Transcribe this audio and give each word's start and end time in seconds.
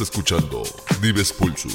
Escuchando 0.00 0.62
Dives 1.00 1.32
Pulso. 1.32 1.68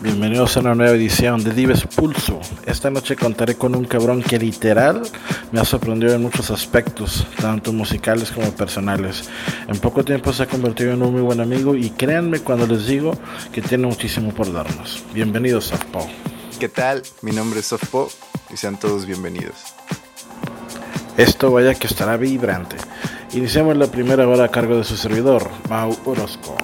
Bienvenidos 0.00 0.56
a 0.56 0.60
una 0.60 0.74
nueva 0.74 0.92
edición 0.92 1.42
de 1.42 1.52
Dives 1.52 1.84
Pulso. 1.84 2.38
Esta 2.66 2.90
noche 2.90 3.16
contaré 3.16 3.54
con 3.56 3.74
un 3.74 3.86
cabrón 3.86 4.22
que 4.22 4.38
literal 4.38 5.02
me 5.50 5.60
ha 5.60 5.64
sorprendido 5.64 6.14
en 6.14 6.22
muchos 6.22 6.50
aspectos, 6.50 7.26
tanto 7.40 7.72
musicales 7.72 8.30
como 8.30 8.50
personales. 8.52 9.30
En 9.68 9.78
poco 9.78 10.04
tiempo 10.04 10.32
se 10.34 10.42
ha 10.42 10.46
convertido 10.46 10.92
en 10.92 11.02
un 11.02 11.12
muy 11.12 11.22
buen 11.22 11.40
amigo 11.40 11.74
y 11.74 11.90
créanme 11.90 12.40
cuando 12.40 12.66
les 12.66 12.86
digo 12.86 13.16
que 13.52 13.62
tiene 13.62 13.86
muchísimo 13.86 14.34
por 14.34 14.52
darnos. 14.52 15.02
Bienvenidos, 15.14 15.66
Softpo. 15.66 16.06
¿Qué 16.64 16.70
tal? 16.70 17.02
Mi 17.20 17.30
nombre 17.30 17.60
es 17.60 17.66
Softpo 17.66 18.10
y 18.50 18.56
sean 18.56 18.80
todos 18.80 19.04
bienvenidos. 19.04 19.74
Esto 21.18 21.52
vaya 21.52 21.74
que 21.74 21.86
estará 21.86 22.16
vibrante. 22.16 22.76
Iniciamos 23.34 23.76
la 23.76 23.88
primera 23.88 24.26
hora 24.26 24.44
a 24.44 24.50
cargo 24.50 24.78
de 24.78 24.84
su 24.84 24.96
servidor, 24.96 25.50
Mau 25.68 25.94
Orozco. 26.06 26.56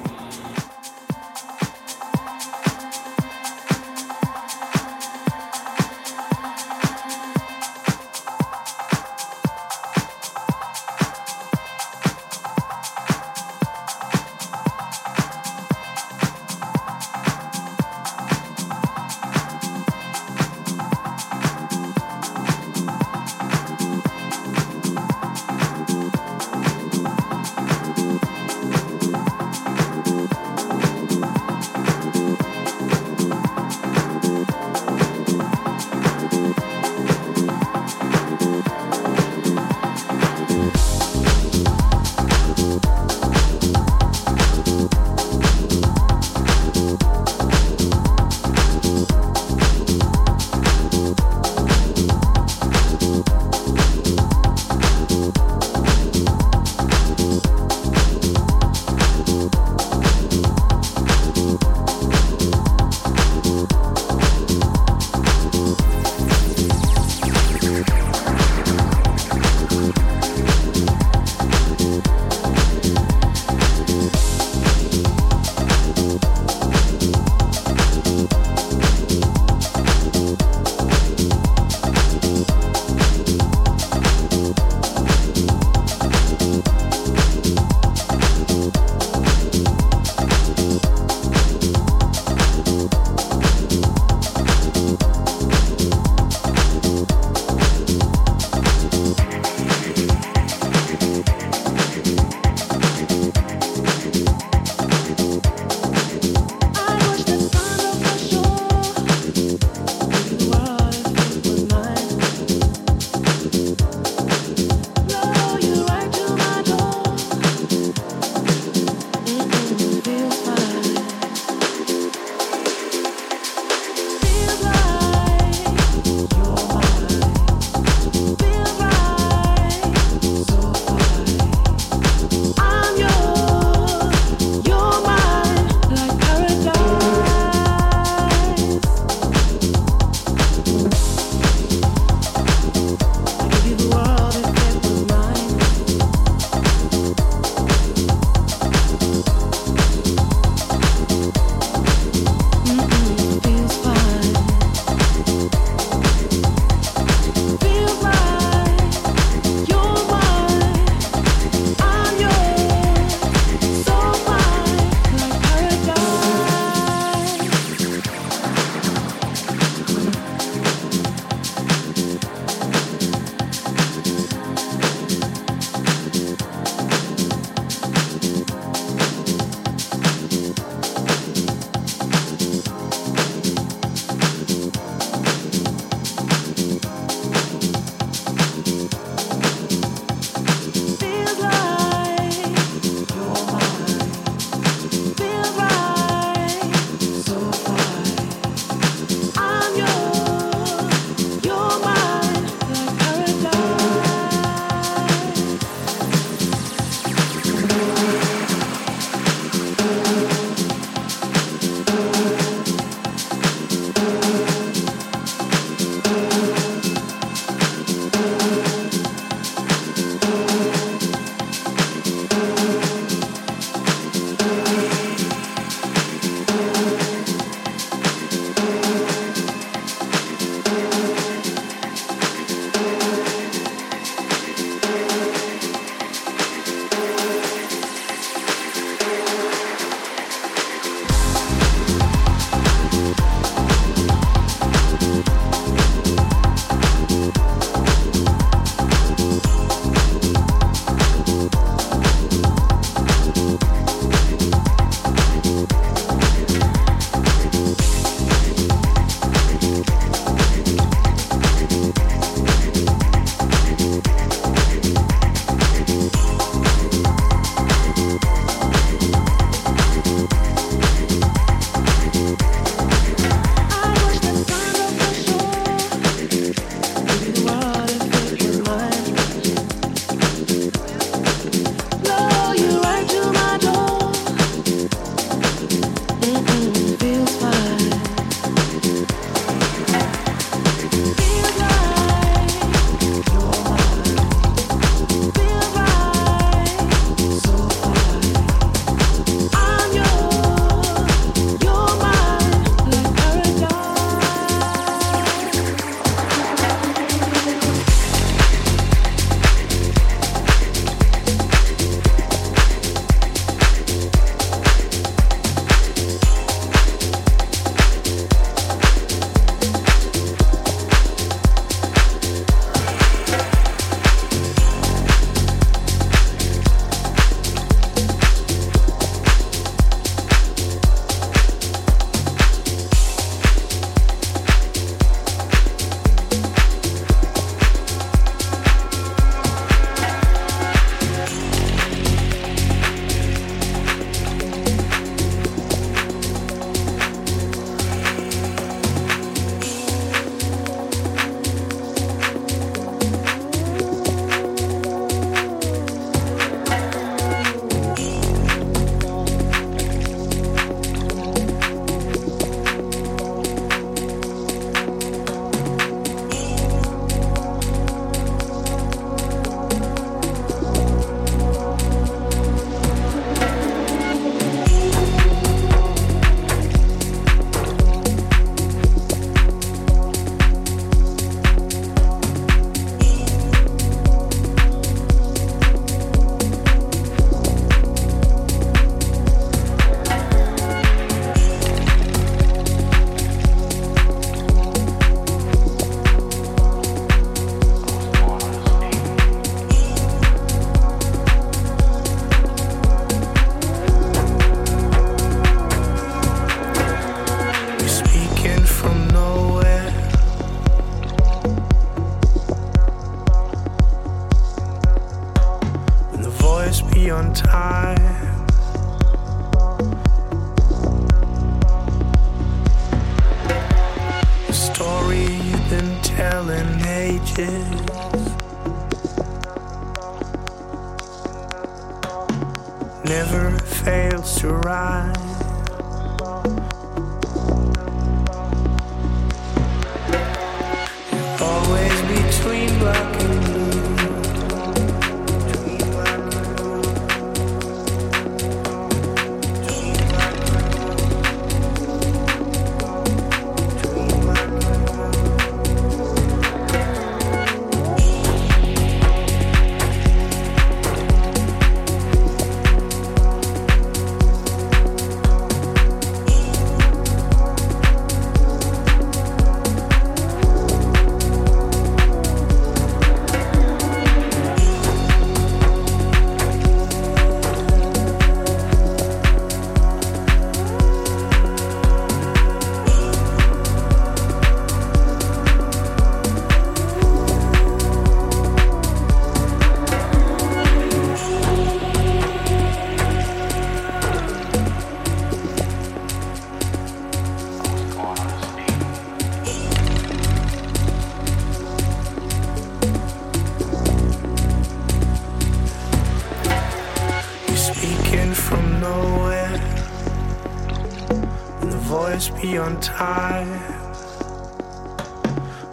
Beyond 512.41 512.83
time. 512.83 513.49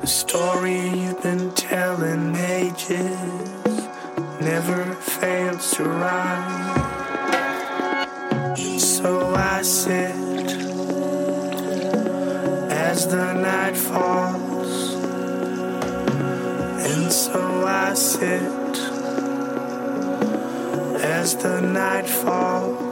The 0.02 0.08
story 0.08 0.90
you've 0.90 1.22
been 1.22 1.52
telling 1.54 2.36
ages 2.36 3.88
never 4.42 4.94
fails 4.96 5.72
to 5.72 5.84
rhyme. 5.84 6.88
So 8.98 9.36
I 9.36 9.62
sit 9.62 10.16
as 12.72 13.08
the 13.08 13.34
night 13.34 13.78
falls. 13.78 14.96
And 16.84 17.12
so 17.12 17.40
I 17.66 17.94
sit 17.94 18.42
as 21.02 21.36
the 21.38 21.62
night 21.62 22.10
falls. 22.10 22.87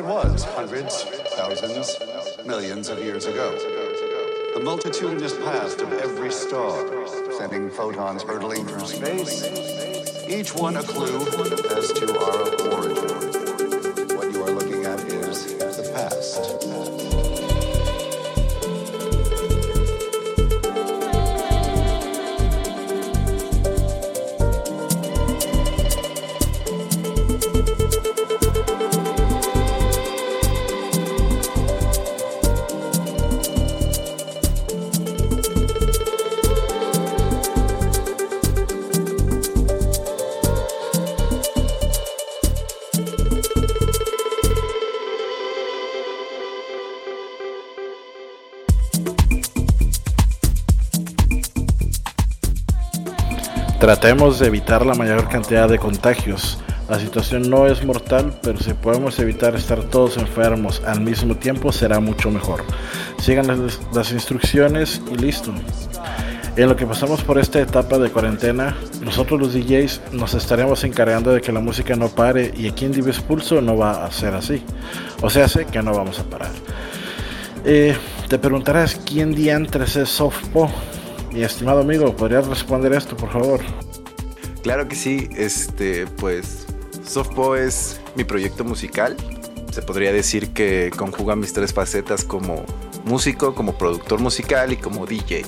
It 0.00 0.06
was 0.06 0.44
hundreds, 0.44 1.02
thousands, 1.36 1.98
millions 2.46 2.88
of 2.88 2.98
years 3.00 3.26
ago. 3.26 3.50
The 4.54 4.60
multitudinous 4.60 5.36
past 5.40 5.82
of 5.82 5.92
every 5.92 6.32
star, 6.32 6.88
sending 7.36 7.68
photons 7.68 8.22
hurtling 8.22 8.66
through 8.66 8.86
space, 8.86 10.26
each 10.26 10.54
one 10.54 10.78
a 10.78 10.82
clue 10.82 11.20
as 11.76 11.92
to 11.92 12.18
our 12.18 12.59
Tratemos 53.90 54.38
de 54.38 54.46
evitar 54.46 54.86
la 54.86 54.94
mayor 54.94 55.28
cantidad 55.28 55.68
de 55.68 55.76
contagios. 55.76 56.60
La 56.88 57.00
situación 57.00 57.50
no 57.50 57.66
es 57.66 57.84
mortal, 57.84 58.32
pero 58.40 58.56
si 58.60 58.72
podemos 58.72 59.18
evitar 59.18 59.56
estar 59.56 59.82
todos 59.82 60.16
enfermos 60.16 60.80
al 60.86 61.00
mismo 61.00 61.34
tiempo 61.34 61.72
será 61.72 61.98
mucho 61.98 62.30
mejor. 62.30 62.62
Sigan 63.18 63.48
las, 63.92 64.12
instrucciones 64.12 65.02
y 65.10 65.16
listo. 65.16 65.52
En 66.54 66.68
lo 66.68 66.76
que 66.76 66.86
pasamos 66.86 67.24
por 67.24 67.40
esta 67.40 67.58
etapa 67.58 67.98
de 67.98 68.10
cuarentena, 68.10 68.76
nosotros 69.02 69.40
los 69.40 69.54
DJs 69.54 70.02
nos 70.12 70.34
estaremos 70.34 70.84
encargando 70.84 71.32
de 71.32 71.40
que 71.40 71.50
la 71.50 71.58
música 71.58 71.96
no 71.96 72.10
pare 72.10 72.54
y 72.56 72.68
aquí 72.68 72.84
en 72.84 72.92
Dives 72.92 73.18
Pulso 73.18 73.60
no 73.60 73.76
va 73.76 74.04
a 74.04 74.12
ser 74.12 74.34
así. 74.34 74.62
O 75.20 75.28
sea, 75.28 75.48
sé 75.48 75.64
que 75.64 75.82
no 75.82 75.92
vamos 75.92 76.20
a 76.20 76.22
parar. 76.22 76.52
Eh, 77.64 77.96
te 78.28 78.38
preguntarás 78.38 78.94
quién 79.04 79.34
diantres 79.34 79.96
es 79.96 80.10
Softpo. 80.10 80.70
Mi 81.32 81.42
estimado 81.42 81.80
amigo, 81.80 82.14
¿podrías 82.16 82.46
responder 82.48 82.92
esto, 82.92 83.16
por 83.16 83.30
favor? 83.30 83.60
Claro 84.62 84.88
que 84.88 84.96
sí, 84.96 85.28
este, 85.36 86.06
pues 86.06 86.66
Softpo 87.06 87.56
es 87.56 88.00
mi 88.16 88.24
proyecto 88.24 88.64
musical. 88.64 89.16
Se 89.70 89.82
podría 89.82 90.12
decir 90.12 90.52
que 90.52 90.90
conjuga 90.96 91.36
mis 91.36 91.52
tres 91.52 91.72
facetas 91.72 92.24
como 92.24 92.64
músico, 93.04 93.54
como 93.54 93.74
productor 93.74 94.20
musical 94.20 94.72
y 94.72 94.76
como 94.76 95.06
DJ. 95.06 95.44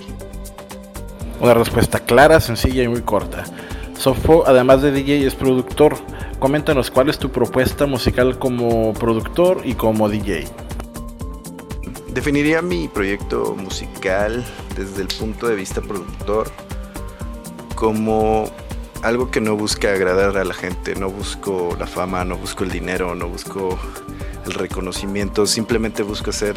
Una 1.40 1.54
respuesta 1.54 1.98
clara, 1.98 2.40
sencilla 2.40 2.84
y 2.84 2.88
muy 2.88 3.02
corta. 3.02 3.44
Softpo, 3.98 4.44
además 4.46 4.82
de 4.82 4.92
DJ, 4.92 5.26
es 5.26 5.34
productor. 5.34 5.96
Coméntanos 6.38 6.90
cuál 6.90 7.08
es 7.08 7.18
tu 7.18 7.30
propuesta 7.30 7.86
musical 7.86 8.38
como 8.38 8.94
productor 8.94 9.62
y 9.64 9.74
como 9.74 10.08
DJ. 10.08 10.46
Definiría 12.12 12.62
mi 12.62 12.88
proyecto 12.88 13.56
musical 13.56 14.44
desde 14.76 15.02
el 15.02 15.08
punto 15.08 15.46
de 15.46 15.54
vista 15.54 15.80
productor 15.80 16.50
como 17.74 18.50
algo 19.02 19.30
que 19.30 19.40
no 19.40 19.56
busca 19.56 19.92
agradar 19.92 20.36
a 20.36 20.44
la 20.44 20.54
gente, 20.54 20.94
no 20.94 21.10
busco 21.10 21.76
la 21.78 21.86
fama, 21.86 22.24
no 22.24 22.36
busco 22.36 22.64
el 22.64 22.70
dinero, 22.70 23.14
no 23.14 23.28
busco 23.28 23.78
el 24.46 24.54
reconocimiento, 24.54 25.46
simplemente 25.46 26.02
busco 26.02 26.30
hacer 26.30 26.56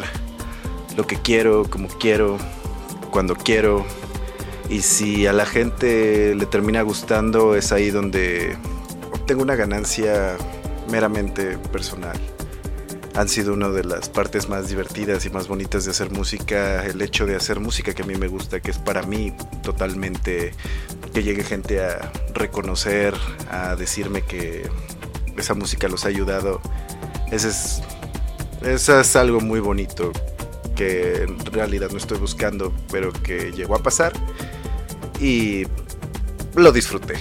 lo 0.96 1.06
que 1.06 1.16
quiero, 1.16 1.64
como 1.68 1.88
quiero, 1.88 2.38
cuando 3.10 3.34
quiero. 3.34 3.84
Y 4.68 4.82
si 4.82 5.26
a 5.26 5.32
la 5.32 5.46
gente 5.46 6.34
le 6.34 6.46
termina 6.46 6.82
gustando, 6.82 7.56
es 7.56 7.72
ahí 7.72 7.90
donde 7.90 8.56
obtengo 9.12 9.42
una 9.42 9.56
ganancia 9.56 10.36
meramente 10.88 11.58
personal 11.58 12.18
han 13.16 13.30
sido 13.30 13.54
una 13.54 13.70
de 13.70 13.82
las 13.82 14.10
partes 14.10 14.48
más 14.50 14.68
divertidas 14.68 15.24
y 15.24 15.30
más 15.30 15.48
bonitas 15.48 15.86
de 15.86 15.90
hacer 15.90 16.10
música, 16.10 16.84
el 16.84 17.00
hecho 17.00 17.24
de 17.24 17.34
hacer 17.34 17.60
música 17.60 17.94
que 17.94 18.02
a 18.02 18.06
mí 18.06 18.14
me 18.14 18.28
gusta, 18.28 18.60
que 18.60 18.70
es 18.70 18.78
para 18.78 19.02
mí 19.02 19.32
totalmente 19.62 20.52
que 21.14 21.22
llegue 21.22 21.42
gente 21.42 21.82
a 21.82 22.12
reconocer, 22.34 23.14
a 23.50 23.74
decirme 23.74 24.20
que 24.20 24.68
esa 25.38 25.54
música 25.54 25.88
los 25.88 26.04
ha 26.04 26.08
ayudado. 26.08 26.60
Ese 27.32 27.48
es, 27.48 27.82
eso 28.62 29.00
es 29.00 29.16
algo 29.16 29.40
muy 29.40 29.60
bonito 29.60 30.12
que 30.74 31.22
en 31.22 31.38
realidad 31.46 31.88
no 31.90 31.96
estoy 31.96 32.18
buscando, 32.18 32.70
pero 32.92 33.14
que 33.14 33.50
llegó 33.50 33.76
a 33.76 33.82
pasar 33.82 34.12
y 35.18 35.66
lo 36.54 36.70
disfruté. 36.70 37.14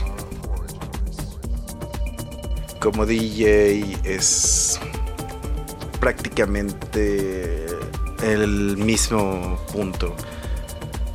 Como 2.82 3.06
DJ 3.06 3.98
es 4.04 4.78
prácticamente 6.06 7.66
el 8.22 8.78
mismo 8.78 9.60
punto. 9.74 10.16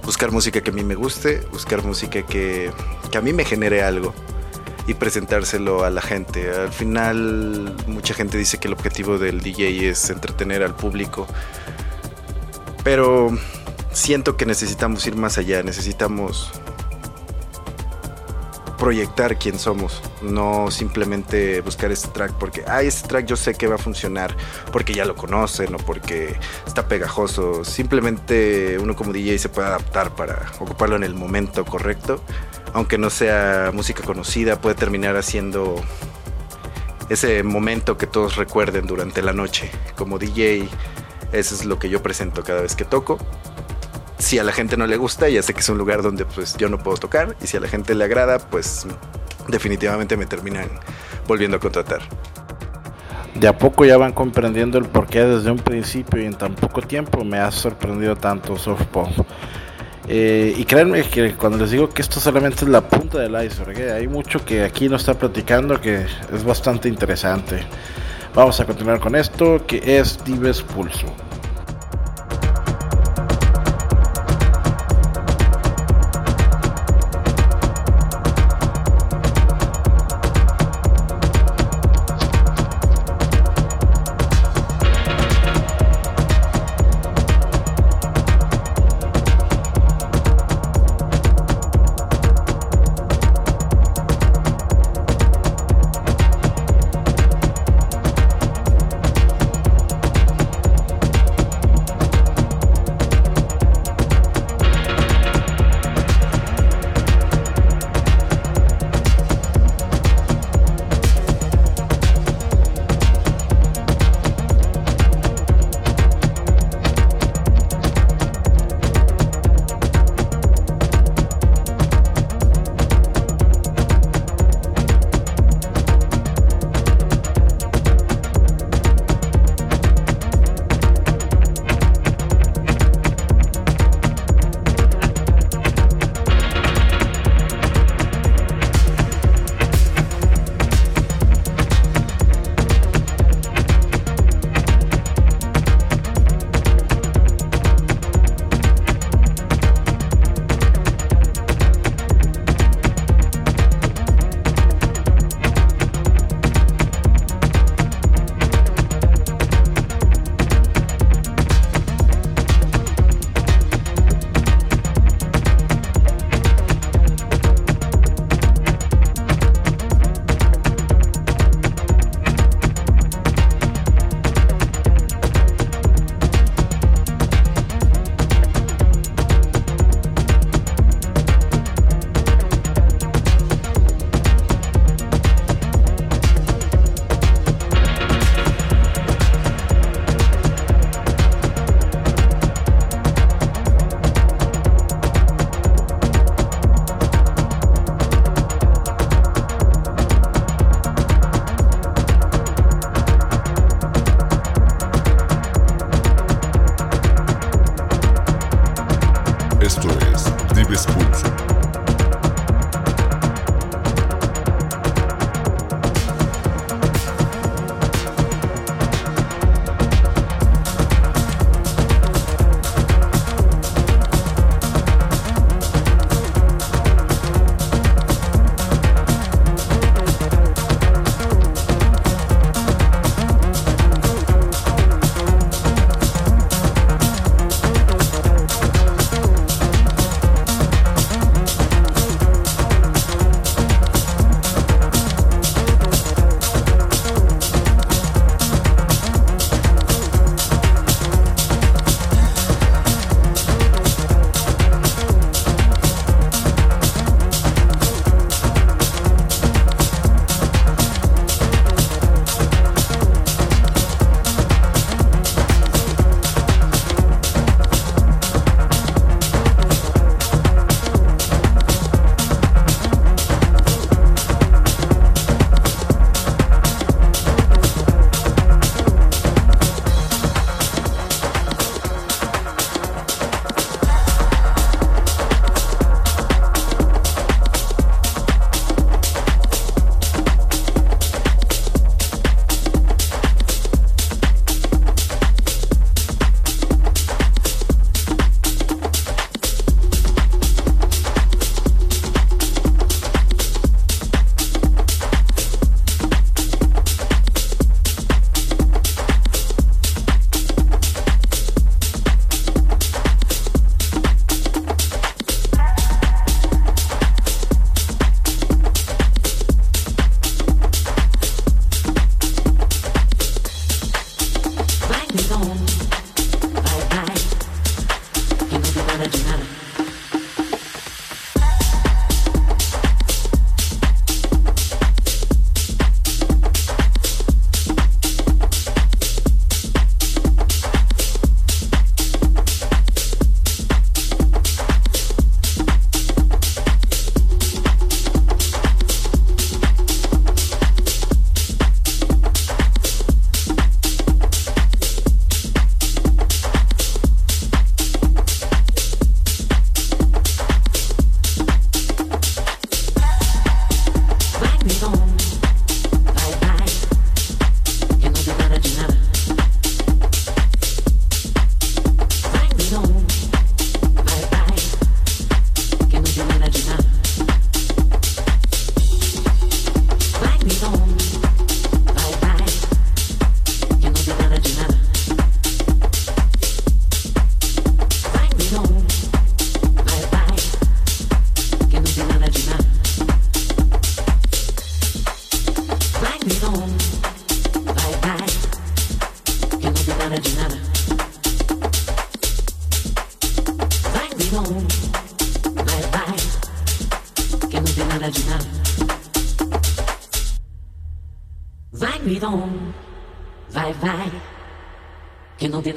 Buscar 0.03 0.33
música 0.33 0.63
que 0.63 0.71
a 0.71 0.73
mí 0.73 0.83
me 0.83 0.97
guste, 0.97 1.43
buscar 1.53 1.85
música 1.85 2.23
que, 2.27 2.73
que 3.09 3.19
a 3.19 3.21
mí 3.21 3.33
me 3.33 3.45
genere 3.45 3.85
algo 3.85 4.13
y 4.89 4.95
presentárselo 4.95 5.85
a 5.85 5.91
la 5.91 6.03
gente. 6.03 6.51
Al 6.51 6.73
final 6.73 7.73
mucha 7.87 8.15
gente 8.15 8.37
dice 8.37 8.59
que 8.59 8.67
el 8.67 8.75
objetivo 8.75 9.17
del 9.17 9.41
DJ 9.41 9.91
es 9.91 10.11
entretener 10.11 10.65
al 10.65 10.75
público, 10.75 11.29
pero 12.83 13.31
siento 13.93 14.37
que 14.37 14.45
necesitamos 14.45 15.07
ir 15.07 15.15
más 15.15 15.39
allá, 15.39 15.63
necesitamos 15.63 16.51
proyectar 18.81 19.39
quién 19.39 19.59
somos, 19.59 20.03
no 20.23 20.71
simplemente 20.71 21.61
buscar 21.61 21.93
este 21.93 22.09
track 22.09 22.33
porque, 22.33 22.65
ah, 22.67 22.81
este 22.81 23.07
track 23.07 23.27
yo 23.27 23.37
sé 23.37 23.55
que 23.55 23.67
va 23.67 23.75
a 23.75 23.79
funcionar 23.79 24.35
porque 24.73 24.95
ya 24.95 25.05
lo 25.05 25.15
conocen 25.15 25.75
o 25.75 25.77
porque 25.77 26.35
está 26.67 26.89
pegajoso. 26.89 27.63
Simplemente 27.63 28.79
uno 28.79 28.97
como 28.97 29.13
DJ 29.13 29.39
se 29.39 29.49
puede 29.51 29.69
adaptar 29.69 30.17
para 30.17 30.51
ocuparlo 30.59 30.97
en 30.97 31.05
el 31.05 31.15
momento 31.15 31.67
correcto, 31.67 32.23
aunque 32.73 32.97
no 32.97 33.11
sea 33.11 33.71
música 33.75 34.03
conocida, 34.03 34.59
puede 34.61 34.77
terminar 34.77 35.15
haciendo 35.17 35.77
ese 37.11 37.43
momento 37.43 37.99
que 37.99 38.07
todos 38.07 38.37
recuerden 38.37 38.87
durante 38.87 39.21
la 39.21 39.35
noche. 39.35 39.71
Como 39.95 40.19
DJ, 40.19 40.67
eso 41.33 41.55
es 41.55 41.67
lo 41.67 41.79
que 41.79 41.91
yo 41.91 42.03
presento 42.03 42.43
cada 42.43 42.63
vez 42.63 42.75
que 42.77 42.87
toco 42.87 43.19
si 44.21 44.39
a 44.39 44.45
la 44.45 44.53
gente 44.53 44.77
no 44.77 44.87
le 44.87 44.97
gusta, 44.97 45.29
ya 45.29 45.43
sé 45.43 45.55
que 45.55 45.61
es 45.61 45.69
un 45.69 45.79
lugar 45.79 46.03
donde 46.03 46.25
pues 46.25 46.57
yo 46.57 46.69
no 46.69 46.79
puedo 46.79 46.97
tocar 46.99 47.37
y 47.43 47.47
si 47.47 47.57
a 47.57 47.61
la 47.61 47.69
gente 47.69 47.95
le 47.95 48.05
agrada, 48.05 48.39
pues 48.39 48.87
definitivamente 49.49 50.17
me 50.17 50.27
terminan 50.27 50.69
volviendo 51.27 51.57
a 51.57 51.61
contratar. 51.61 52.01
De 53.35 53.49
a 53.49 53.57
poco 53.57 53.85
ya 53.85 53.97
van 53.97 54.13
comprendiendo 54.13 54.79
el 54.79 54.85
porqué 54.85 55.25
desde 55.25 55.51
un 55.51 55.59
principio 55.59 56.21
y 56.21 56.27
en 56.27 56.35
tan 56.35 56.55
poco 56.55 56.83
tiempo 56.83 57.25
me 57.25 57.39
ha 57.39 57.51
sorprendido 57.51 58.17
tanto 58.17 58.57
Softpop. 58.57 59.09
Eh, 60.09 60.55
y 60.57 60.65
créanme 60.65 61.05
que 61.05 61.35
cuando 61.35 61.59
les 61.59 61.71
digo 61.71 61.89
que 61.91 62.03
esto 62.03 62.19
solamente 62.19 62.65
es 62.65 62.71
la 62.71 62.81
punta 62.81 63.19
del 63.19 63.43
iceberg, 63.45 63.79
eh, 63.79 63.93
hay 63.93 64.09
mucho 64.09 64.45
que 64.45 64.65
aquí 64.65 64.89
no 64.89 64.97
está 64.97 65.15
platicando 65.15 65.81
que 65.81 66.05
es 66.33 66.45
bastante 66.45 66.89
interesante. 66.89 67.65
Vamos 68.35 68.59
a 68.61 68.67
continuar 68.67 68.99
con 68.99 69.15
esto 69.15 69.65
que 69.67 69.99
es 69.99 70.23
Dives 70.25 70.63
Pulso. 70.63 71.07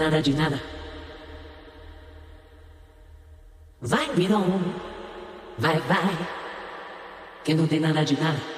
nada 0.04 0.22
de 0.22 0.34
nada. 0.34 0.60
Vai, 3.82 4.10
virão. 4.14 4.44
Vai, 5.58 5.80
vai. 5.80 6.28
Que 7.44 7.54
não 7.54 7.68
tem 7.68 7.80
nada 7.80 8.04
de 8.04 8.20
nada. 8.20 8.53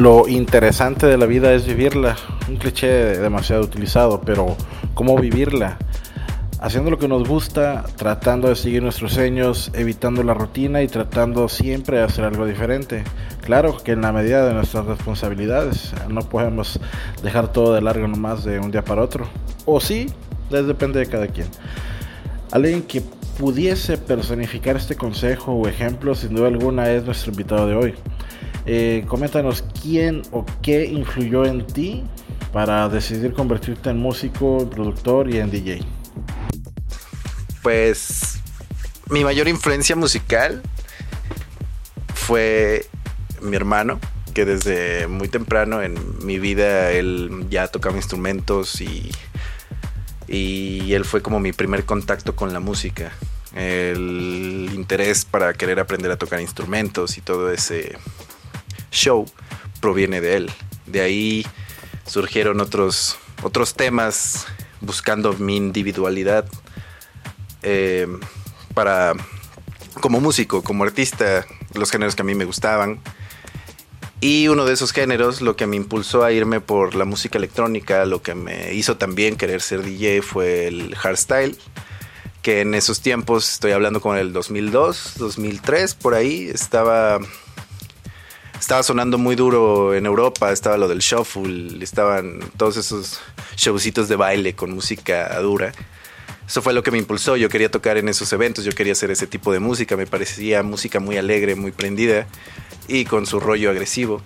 Lo 0.00 0.26
interesante 0.28 1.06
de 1.06 1.18
la 1.18 1.26
vida 1.26 1.52
es 1.52 1.66
vivirla. 1.66 2.16
Un 2.48 2.56
cliché 2.56 3.18
demasiado 3.18 3.60
utilizado, 3.60 4.22
pero 4.22 4.56
¿cómo 4.94 5.14
vivirla? 5.18 5.76
Haciendo 6.58 6.90
lo 6.90 6.98
que 6.98 7.06
nos 7.06 7.28
gusta, 7.28 7.84
tratando 7.96 8.48
de 8.48 8.56
seguir 8.56 8.82
nuestros 8.82 9.12
sueños, 9.12 9.70
evitando 9.74 10.22
la 10.22 10.32
rutina 10.32 10.80
y 10.80 10.88
tratando 10.88 11.50
siempre 11.50 11.98
de 11.98 12.04
hacer 12.04 12.24
algo 12.24 12.46
diferente. 12.46 13.04
Claro 13.42 13.76
que 13.76 13.92
en 13.92 14.00
la 14.00 14.10
medida 14.10 14.46
de 14.46 14.54
nuestras 14.54 14.86
responsabilidades, 14.86 15.92
no 16.08 16.22
podemos 16.22 16.80
dejar 17.22 17.52
todo 17.52 17.74
de 17.74 17.82
largo 17.82 18.08
nomás 18.08 18.42
de 18.42 18.58
un 18.58 18.70
día 18.70 18.82
para 18.82 19.02
otro. 19.02 19.28
O 19.66 19.80
sí, 19.80 20.06
depende 20.48 21.00
de 21.00 21.08
cada 21.08 21.26
quien. 21.26 21.48
Alguien 22.52 22.84
que 22.84 23.02
pudiese 23.38 23.98
personificar 23.98 24.76
este 24.76 24.96
consejo 24.96 25.52
o 25.52 25.68
ejemplo, 25.68 26.14
sin 26.14 26.34
duda 26.34 26.48
alguna, 26.48 26.90
es 26.90 27.04
nuestro 27.04 27.32
invitado 27.32 27.66
de 27.66 27.74
hoy. 27.74 27.94
Eh, 28.66 29.04
coméntanos 29.08 29.64
quién 29.82 30.22
o 30.32 30.44
qué 30.62 30.84
influyó 30.84 31.44
en 31.44 31.66
ti 31.66 32.04
para 32.52 32.88
decidir 32.88 33.32
convertirte 33.32 33.90
en 33.90 33.98
músico, 33.98 34.68
productor 34.68 35.30
y 35.30 35.38
en 35.38 35.50
DJ. 35.50 35.80
Pues 37.62 38.40
mi 39.08 39.24
mayor 39.24 39.48
influencia 39.48 39.96
musical 39.96 40.62
fue 42.14 42.86
mi 43.40 43.56
hermano, 43.56 43.98
que 44.34 44.44
desde 44.44 45.06
muy 45.06 45.28
temprano 45.28 45.82
en 45.82 45.94
mi 46.24 46.38
vida 46.38 46.92
él 46.92 47.46
ya 47.50 47.68
tocaba 47.68 47.96
instrumentos 47.96 48.80
y, 48.80 49.10
y 50.28 50.92
él 50.92 51.04
fue 51.04 51.22
como 51.22 51.40
mi 51.40 51.52
primer 51.52 51.84
contacto 51.84 52.36
con 52.36 52.52
la 52.52 52.60
música. 52.60 53.12
El 53.54 54.70
interés 54.74 55.24
para 55.24 55.54
querer 55.54 55.80
aprender 55.80 56.10
a 56.10 56.16
tocar 56.16 56.40
instrumentos 56.40 57.18
y 57.18 57.20
todo 57.20 57.50
ese 57.50 57.96
show 58.90 59.26
proviene 59.80 60.20
de 60.20 60.36
él. 60.36 60.50
De 60.86 61.00
ahí 61.00 61.46
surgieron 62.06 62.60
otros, 62.60 63.18
otros 63.42 63.74
temas 63.74 64.46
buscando 64.80 65.32
mi 65.34 65.56
individualidad 65.56 66.46
eh, 67.62 68.06
para 68.74 69.14
como 70.00 70.20
músico, 70.20 70.62
como 70.62 70.84
artista, 70.84 71.46
los 71.74 71.90
géneros 71.90 72.16
que 72.16 72.22
a 72.22 72.24
mí 72.24 72.34
me 72.34 72.44
gustaban. 72.44 73.00
Y 74.20 74.48
uno 74.48 74.66
de 74.66 74.74
esos 74.74 74.92
géneros, 74.92 75.40
lo 75.40 75.56
que 75.56 75.66
me 75.66 75.76
impulsó 75.76 76.24
a 76.24 76.32
irme 76.32 76.60
por 76.60 76.94
la 76.94 77.06
música 77.06 77.38
electrónica, 77.38 78.04
lo 78.04 78.22
que 78.22 78.34
me 78.34 78.74
hizo 78.74 78.96
también 78.96 79.36
querer 79.36 79.62
ser 79.62 79.82
DJ 79.82 80.20
fue 80.20 80.66
el 80.66 80.94
hardstyle, 80.94 81.56
que 82.42 82.60
en 82.60 82.74
esos 82.74 83.00
tiempos, 83.00 83.50
estoy 83.54 83.72
hablando 83.72 84.00
con 84.00 84.18
el 84.18 84.32
2002, 84.34 85.14
2003, 85.16 85.94
por 85.94 86.14
ahí, 86.14 86.50
estaba 86.52 87.18
estaba 88.60 88.82
sonando 88.82 89.16
muy 89.16 89.36
duro 89.36 89.94
en 89.94 90.04
Europa, 90.04 90.52
estaba 90.52 90.76
lo 90.76 90.86
del 90.86 90.98
shuffle, 90.98 91.82
estaban 91.82 92.40
todos 92.58 92.76
esos 92.76 93.18
showcitos 93.56 94.08
de 94.08 94.16
baile 94.16 94.54
con 94.54 94.72
música 94.72 95.40
dura. 95.40 95.72
Eso 96.46 96.60
fue 96.60 96.74
lo 96.74 96.82
que 96.82 96.90
me 96.90 96.98
impulsó, 96.98 97.36
yo 97.36 97.48
quería 97.48 97.70
tocar 97.70 97.96
en 97.96 98.08
esos 98.08 98.30
eventos, 98.32 98.64
yo 98.64 98.72
quería 98.72 98.92
hacer 98.92 99.10
ese 99.10 99.26
tipo 99.26 99.50
de 99.52 99.60
música, 99.60 99.96
me 99.96 100.06
parecía 100.06 100.62
música 100.62 101.00
muy 101.00 101.16
alegre, 101.16 101.54
muy 101.54 101.72
prendida 101.72 102.26
y 102.86 103.06
con 103.06 103.24
su 103.24 103.40
rollo 103.40 103.70
agresivo. 103.70 104.20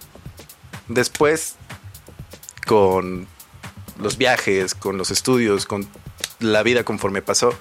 Después, 0.88 1.54
con 2.66 3.28
los 4.00 4.18
viajes, 4.18 4.74
con 4.74 4.98
los 4.98 5.12
estudios, 5.12 5.64
con 5.64 5.86
la 6.40 6.64
vida 6.64 6.82
conforme 6.82 7.22
pasó, 7.22 7.54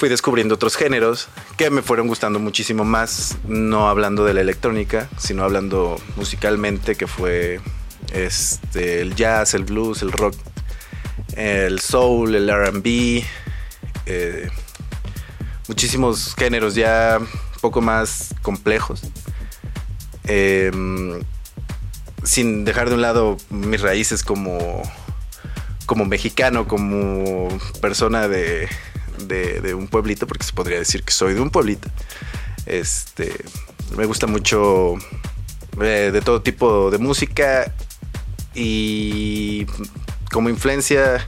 fui 0.00 0.08
descubriendo 0.08 0.54
otros 0.54 0.76
géneros 0.76 1.28
que 1.58 1.68
me 1.68 1.82
fueron 1.82 2.08
gustando 2.08 2.38
muchísimo 2.38 2.86
más, 2.86 3.36
no 3.46 3.86
hablando 3.86 4.24
de 4.24 4.32
la 4.32 4.40
electrónica, 4.40 5.10
sino 5.18 5.44
hablando 5.44 6.00
musicalmente, 6.16 6.94
que 6.94 7.06
fue 7.06 7.60
este, 8.14 9.02
el 9.02 9.14
jazz, 9.14 9.52
el 9.52 9.64
blues, 9.64 10.00
el 10.00 10.10
rock, 10.12 10.34
el 11.36 11.80
soul, 11.80 12.34
el 12.34 12.48
RB, 12.50 13.22
eh, 14.06 14.48
muchísimos 15.68 16.34
géneros 16.34 16.74
ya 16.74 17.18
un 17.20 17.60
poco 17.60 17.82
más 17.82 18.34
complejos. 18.40 19.02
Em, 20.24 21.20
sin 22.24 22.64
dejar 22.64 22.88
de 22.88 22.94
un 22.94 23.02
lado 23.02 23.36
mis 23.50 23.82
raíces 23.82 24.22
como, 24.22 24.80
como 25.84 26.06
mexicano, 26.06 26.66
como 26.66 27.48
persona 27.82 28.28
de, 28.28 28.66
de, 29.28 29.74
un 29.74 29.88
pueblito, 29.88 30.26
porque 30.26 30.44
se 30.44 30.52
podría 30.52 30.78
decir 30.78 31.02
que 31.02 31.12
soy 31.12 31.34
de 31.34 31.40
un 31.40 31.50
pueblito. 31.50 31.88
Este, 32.66 33.34
me 33.96 34.04
gusta 34.04 34.26
mucho 34.26 34.94
eh, 35.80 36.10
de 36.12 36.20
todo 36.20 36.42
tipo 36.42 36.90
de 36.90 36.98
música 36.98 37.74
y 38.54 39.66
como 40.30 40.48
influencia 40.48 41.26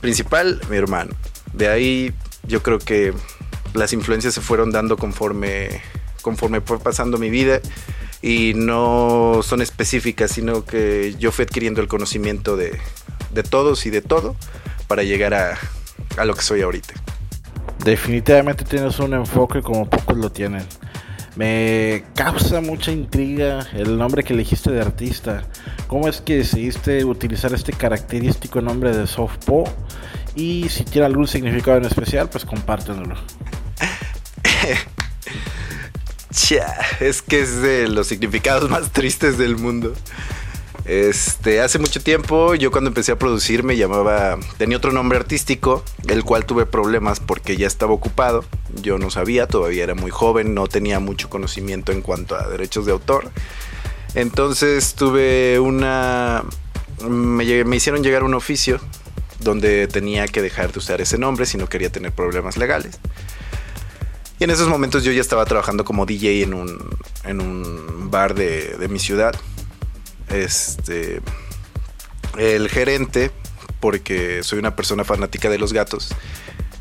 principal, 0.00 0.60
mi 0.68 0.76
hermano. 0.76 1.14
De 1.52 1.68
ahí 1.68 2.12
yo 2.46 2.62
creo 2.62 2.78
que 2.78 3.12
las 3.74 3.92
influencias 3.92 4.34
se 4.34 4.40
fueron 4.40 4.70
dando 4.70 4.96
conforme, 4.96 5.80
conforme 6.22 6.60
fue 6.60 6.78
pasando 6.78 7.18
mi 7.18 7.30
vida 7.30 7.60
y 8.22 8.54
no 8.54 9.40
son 9.42 9.60
específicas, 9.60 10.30
sino 10.30 10.64
que 10.64 11.14
yo 11.18 11.32
fui 11.32 11.44
adquiriendo 11.44 11.80
el 11.80 11.88
conocimiento 11.88 12.56
de, 12.56 12.78
de 13.32 13.42
todos 13.42 13.86
y 13.86 13.90
de 13.90 14.00
todo 14.00 14.36
para 14.86 15.02
llegar 15.02 15.34
a, 15.34 15.58
a 16.16 16.24
lo 16.24 16.34
que 16.34 16.42
soy 16.42 16.62
ahorita. 16.62 16.94
Definitivamente 17.84 18.64
tienes 18.64 18.98
un 18.98 19.14
enfoque 19.14 19.62
como 19.62 19.88
pocos 19.88 20.16
lo 20.16 20.30
tienen. 20.30 20.64
Me 21.36 22.04
causa 22.14 22.60
mucha 22.60 22.92
intriga 22.92 23.66
el 23.72 23.98
nombre 23.98 24.22
que 24.22 24.32
elegiste 24.32 24.70
de 24.70 24.80
artista. 24.80 25.42
¿Cómo 25.88 26.08
es 26.08 26.20
que 26.20 26.36
decidiste 26.36 27.04
utilizar 27.04 27.52
este 27.52 27.72
característico 27.72 28.60
nombre 28.60 28.96
de 28.96 29.06
Softpo? 29.06 29.64
Y 30.36 30.68
si 30.68 30.84
tiene 30.84 31.06
algún 31.06 31.26
significado 31.26 31.78
en 31.78 31.84
especial, 31.84 32.28
pues 32.30 32.44
compártenlo. 32.44 33.16
es 37.00 37.22
que 37.22 37.40
es 37.40 37.60
de 37.62 37.88
los 37.88 38.06
significados 38.06 38.68
más 38.70 38.90
tristes 38.90 39.38
del 39.38 39.56
mundo. 39.56 39.94
Este, 40.84 41.62
hace 41.62 41.78
mucho 41.78 42.02
tiempo, 42.02 42.54
yo 42.54 42.70
cuando 42.70 42.88
empecé 42.88 43.12
a 43.12 43.18
producir 43.18 43.62
me 43.62 43.76
llamaba, 43.76 44.38
tenía 44.58 44.76
otro 44.76 44.92
nombre 44.92 45.18
artístico, 45.18 45.82
el 46.08 46.24
cual 46.24 46.44
tuve 46.44 46.66
problemas 46.66 47.20
porque 47.20 47.56
ya 47.56 47.66
estaba 47.66 47.92
ocupado. 47.92 48.44
Yo 48.82 48.98
no 48.98 49.10
sabía, 49.10 49.46
todavía 49.46 49.84
era 49.84 49.94
muy 49.94 50.10
joven, 50.10 50.52
no 50.52 50.66
tenía 50.66 51.00
mucho 51.00 51.30
conocimiento 51.30 51.92
en 51.92 52.02
cuanto 52.02 52.36
a 52.36 52.48
derechos 52.48 52.84
de 52.84 52.92
autor. 52.92 53.30
Entonces 54.14 54.94
tuve 54.94 55.58
una, 55.58 56.44
me, 57.08 57.64
me 57.64 57.76
hicieron 57.76 58.02
llegar 58.02 58.22
un 58.22 58.34
oficio 58.34 58.78
donde 59.40 59.88
tenía 59.88 60.26
que 60.26 60.42
dejar 60.42 60.70
de 60.70 60.78
usar 60.78 61.00
ese 61.00 61.16
nombre 61.16 61.46
si 61.46 61.56
no 61.56 61.66
quería 61.66 61.90
tener 61.90 62.12
problemas 62.12 62.58
legales. 62.58 62.98
Y 64.38 64.44
en 64.44 64.50
esos 64.50 64.68
momentos 64.68 65.02
yo 65.02 65.12
ya 65.12 65.22
estaba 65.22 65.46
trabajando 65.46 65.84
como 65.84 66.04
DJ 66.04 66.42
en 66.42 66.52
un, 66.52 66.98
en 67.24 67.40
un 67.40 68.10
bar 68.10 68.34
de, 68.34 68.76
de 68.76 68.88
mi 68.88 68.98
ciudad 68.98 69.34
este, 70.28 71.20
el 72.38 72.68
gerente, 72.68 73.30
porque 73.80 74.42
soy 74.42 74.58
una 74.58 74.76
persona 74.76 75.04
fanática 75.04 75.48
de 75.48 75.58
los 75.58 75.72
gatos, 75.72 76.10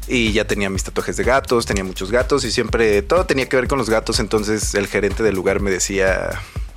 y 0.08 0.34
ya 0.34 0.46
tenía 0.46 0.70
mis 0.70 0.84
tatuajes 0.84 1.18
de 1.18 1.24
gatos, 1.24 1.66
tenía 1.66 1.84
muchos 1.84 2.12
gatos 2.12 2.44
y 2.44 2.52
siempre 2.52 3.02
todo 3.02 3.26
tenía 3.26 3.48
que 3.48 3.56
ver 3.56 3.68
con 3.68 3.78
los 3.78 3.90
gatos, 3.90 4.20
entonces 4.20 4.76
el 4.76 4.88
gerente 4.88 5.24
del 5.24 5.36
lugar 5.36 5.62
me 5.62 5.72
decía 5.72 6.30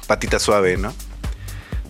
patita 0.06 0.38
suave, 0.38 0.76
¿no? 0.76 0.94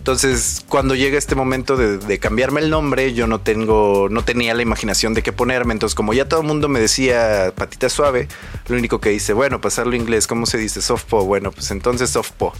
Entonces, 0.07 0.63
cuando 0.69 0.95
llega 0.95 1.17
este 1.17 1.35
momento 1.35 1.75
de, 1.75 2.19
cambiarme 2.19 2.61
el 2.61 2.69
nombre, 2.69 3.13
yo 3.13 3.27
no 3.27 3.41
tengo, 3.41 4.07
no 4.09 4.23
tenía 4.23 4.53
la 4.53 4.61
imaginación 4.61 5.13
de 5.13 5.21
qué 5.21 5.33
ponerme. 5.33 5.73
Entonces, 5.73 5.95
como 5.95 6.13
ya 6.13 6.29
todo 6.29 6.39
el 6.39 6.47
mundo 6.47 6.69
me 6.69 6.79
decía 6.79 7.51
patita 7.53 7.89
suave, 7.89 8.29
lo 8.69 8.77
único 8.77 9.01
que 9.01 9.11
hice, 9.11 9.33
bueno, 9.33 9.59
pasarlo 9.59 9.97
inglés, 9.97 10.25
¿cómo 10.25 10.45
se 10.45 10.57
dice? 10.59 10.81
Softpo. 10.81 11.25
Bueno, 11.25 11.51
pues 11.51 11.71
entonces 11.71 12.09
softpo. 12.09 12.53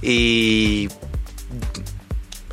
Y 0.00 0.88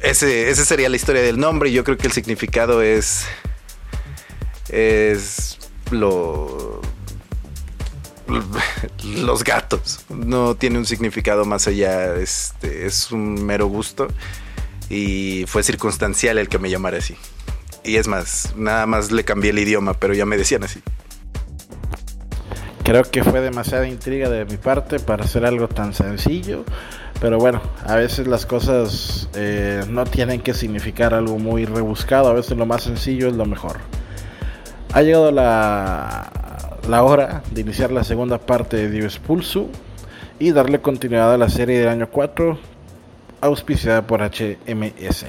ese, 0.01 0.49
esa 0.49 0.65
sería 0.65 0.89
la 0.89 0.95
historia 0.95 1.21
del 1.21 1.39
nombre. 1.39 1.71
Yo 1.71 1.83
creo 1.83 1.97
que 1.97 2.07
el 2.07 2.13
significado 2.13 2.81
es. 2.81 3.25
Es. 4.69 5.57
Lo. 5.91 6.81
Los 9.03 9.43
gatos. 9.43 10.05
No 10.09 10.55
tiene 10.55 10.77
un 10.77 10.85
significado 10.85 11.45
más 11.45 11.67
allá. 11.67 12.15
Este, 12.15 12.85
es 12.85 13.11
un 13.11 13.45
mero 13.45 13.67
gusto. 13.67 14.07
Y 14.89 15.45
fue 15.47 15.63
circunstancial 15.63 16.37
el 16.37 16.49
que 16.49 16.59
me 16.59 16.69
llamara 16.69 16.97
así. 16.97 17.15
Y 17.85 17.97
es 17.97 18.07
más, 18.07 18.53
nada 18.55 18.85
más 18.85 19.11
le 19.11 19.23
cambié 19.23 19.51
el 19.51 19.59
idioma, 19.59 19.93
pero 19.93 20.13
ya 20.13 20.25
me 20.25 20.37
decían 20.37 20.63
así. 20.63 20.81
Creo 22.83 23.03
que 23.03 23.23
fue 23.23 23.39
demasiada 23.39 23.87
intriga 23.87 24.29
de 24.29 24.45
mi 24.45 24.57
parte 24.57 24.99
para 24.99 25.23
hacer 25.23 25.45
algo 25.45 25.67
tan 25.67 25.93
sencillo. 25.93 26.65
Pero 27.23 27.37
bueno, 27.37 27.61
a 27.85 27.95
veces 27.95 28.27
las 28.27 28.45
cosas 28.45 29.29
eh, 29.33 29.85
no 29.87 30.03
tienen 30.03 30.41
que 30.41 30.53
significar 30.53 31.13
algo 31.13 31.39
muy 31.39 31.63
rebuscado. 31.63 32.27
A 32.27 32.33
veces 32.33 32.57
lo 32.57 32.65
más 32.65 32.83
sencillo 32.83 33.29
es 33.29 33.35
lo 33.37 33.45
mejor. 33.45 33.77
Ha 34.91 35.01
llegado 35.03 35.31
la, 35.31 36.29
hora 37.01 37.41
de 37.51 37.61
iniciar 37.61 37.93
la 37.93 38.03
segunda 38.03 38.39
parte 38.39 38.75
de 38.75 38.89
Dios 38.89 39.19
Pulso 39.19 39.69
y 40.37 40.51
darle 40.51 40.81
continuidad 40.81 41.33
a 41.33 41.37
la 41.37 41.47
serie 41.47 41.79
del 41.79 41.87
año 41.87 42.09
4 42.11 42.59
auspiciada 43.39 44.05
por 44.05 44.19
HMS. 44.19 45.25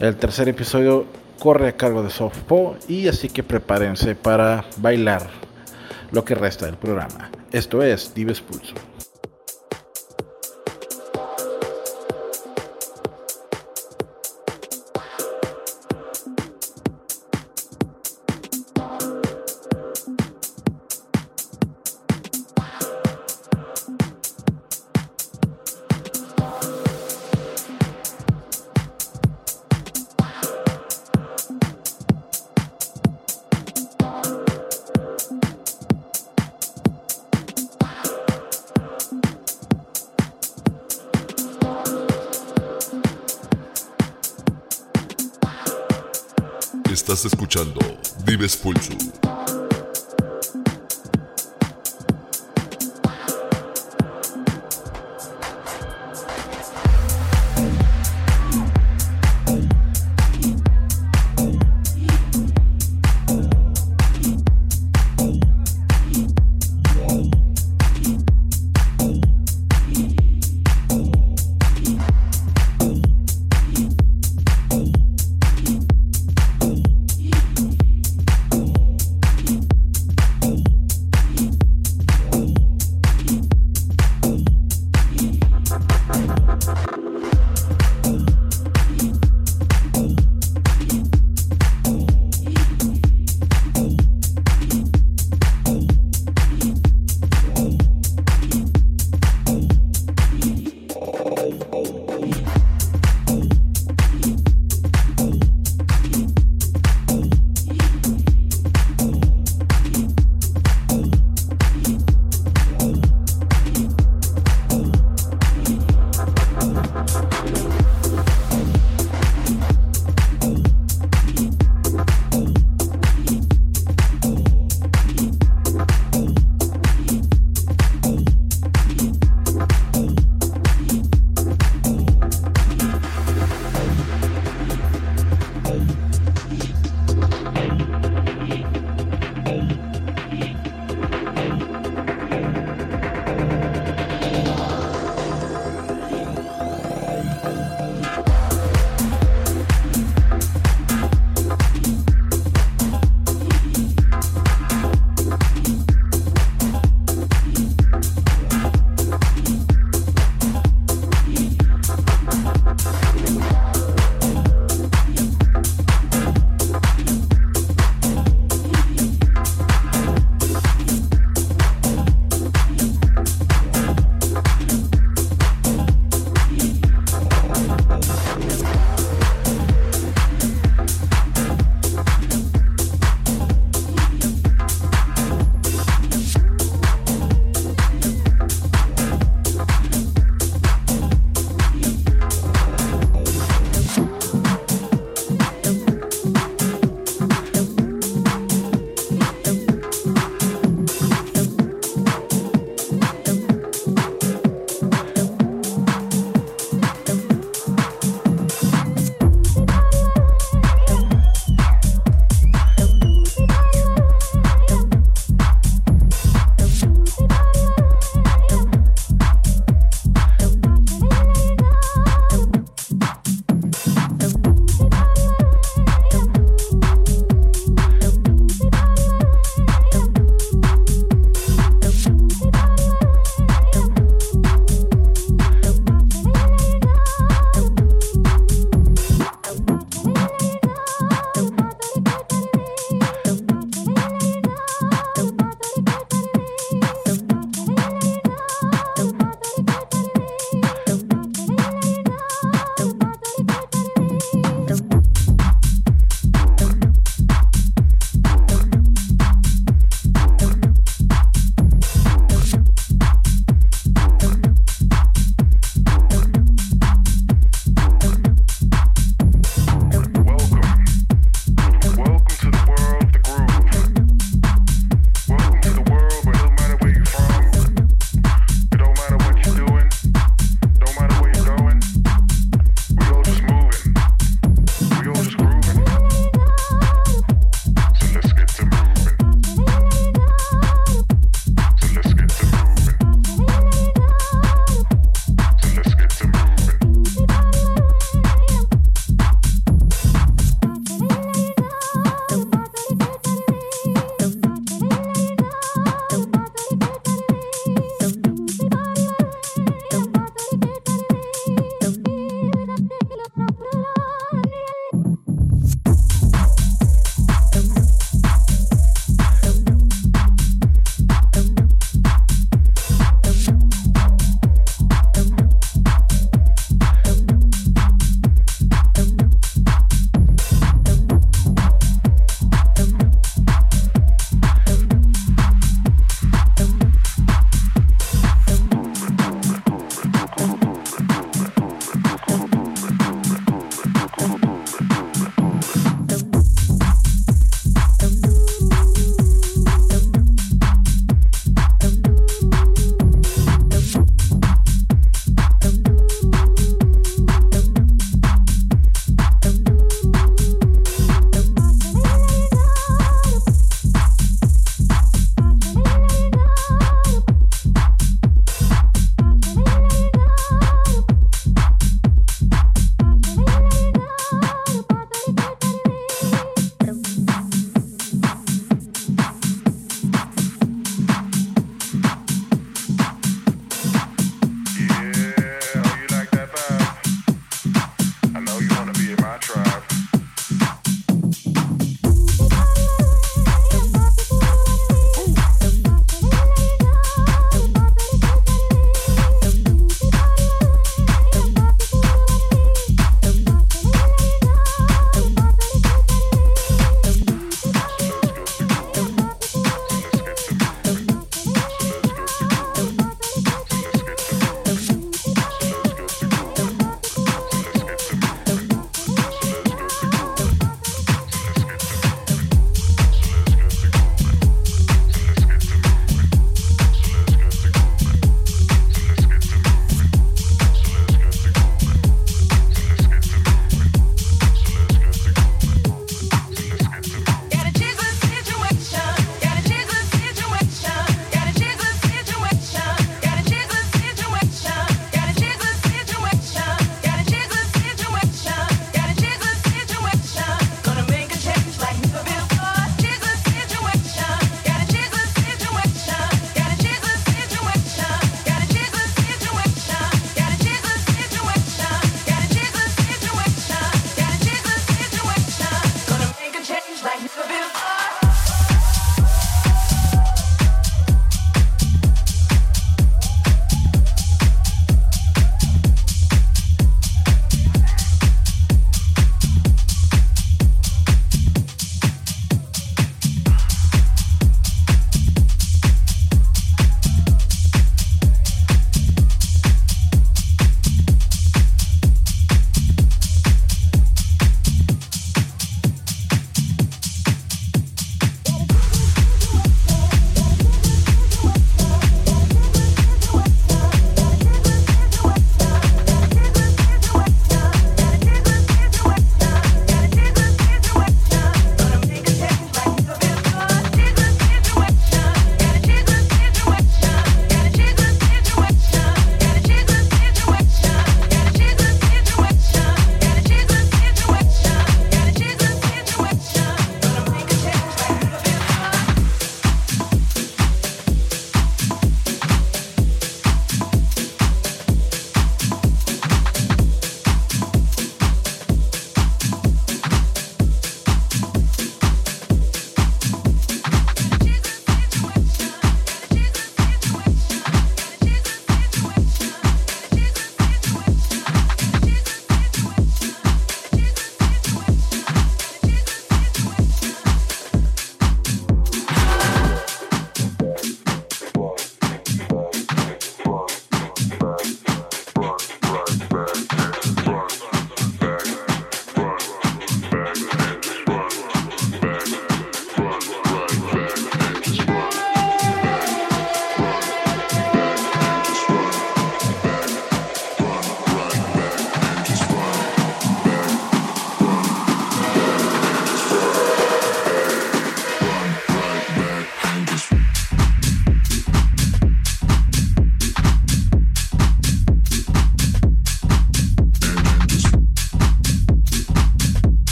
El 0.00 0.16
tercer 0.16 0.48
episodio 0.48 1.06
corre 1.38 1.68
a 1.68 1.76
cargo 1.76 2.02
de 2.02 2.10
Softpo 2.10 2.76
y 2.88 3.06
así 3.06 3.28
que 3.28 3.44
prepárense 3.44 4.16
para 4.16 4.64
bailar 4.78 5.28
lo 6.10 6.24
que 6.24 6.34
resta 6.34 6.66
del 6.66 6.78
programa. 6.78 7.30
Esto 7.52 7.80
es 7.84 8.12
Dives 8.12 8.40
Pulso. 8.40 8.74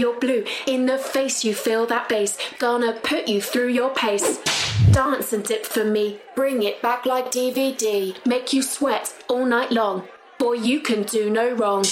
You're 0.00 0.18
blue. 0.18 0.44
In 0.66 0.86
the 0.86 0.98
face, 0.98 1.44
you 1.44 1.54
feel 1.54 1.86
that 1.86 2.08
bass. 2.08 2.38
Gonna 2.58 2.94
put 2.94 3.28
you 3.28 3.40
through 3.42 3.68
your 3.68 3.90
pace. 3.90 4.38
Dance 4.90 5.32
and 5.32 5.44
dip 5.44 5.66
for 5.66 5.84
me. 5.84 6.18
Bring 6.34 6.62
it 6.62 6.80
back 6.80 7.04
like 7.04 7.30
DVD. 7.30 8.16
Make 8.26 8.52
you 8.52 8.62
sweat 8.62 9.14
all 9.28 9.44
night 9.44 9.70
long. 9.70 10.08
Boy, 10.38 10.54
you 10.54 10.80
can 10.80 11.02
do 11.02 11.28
no 11.28 11.52
wrong. 11.52 11.84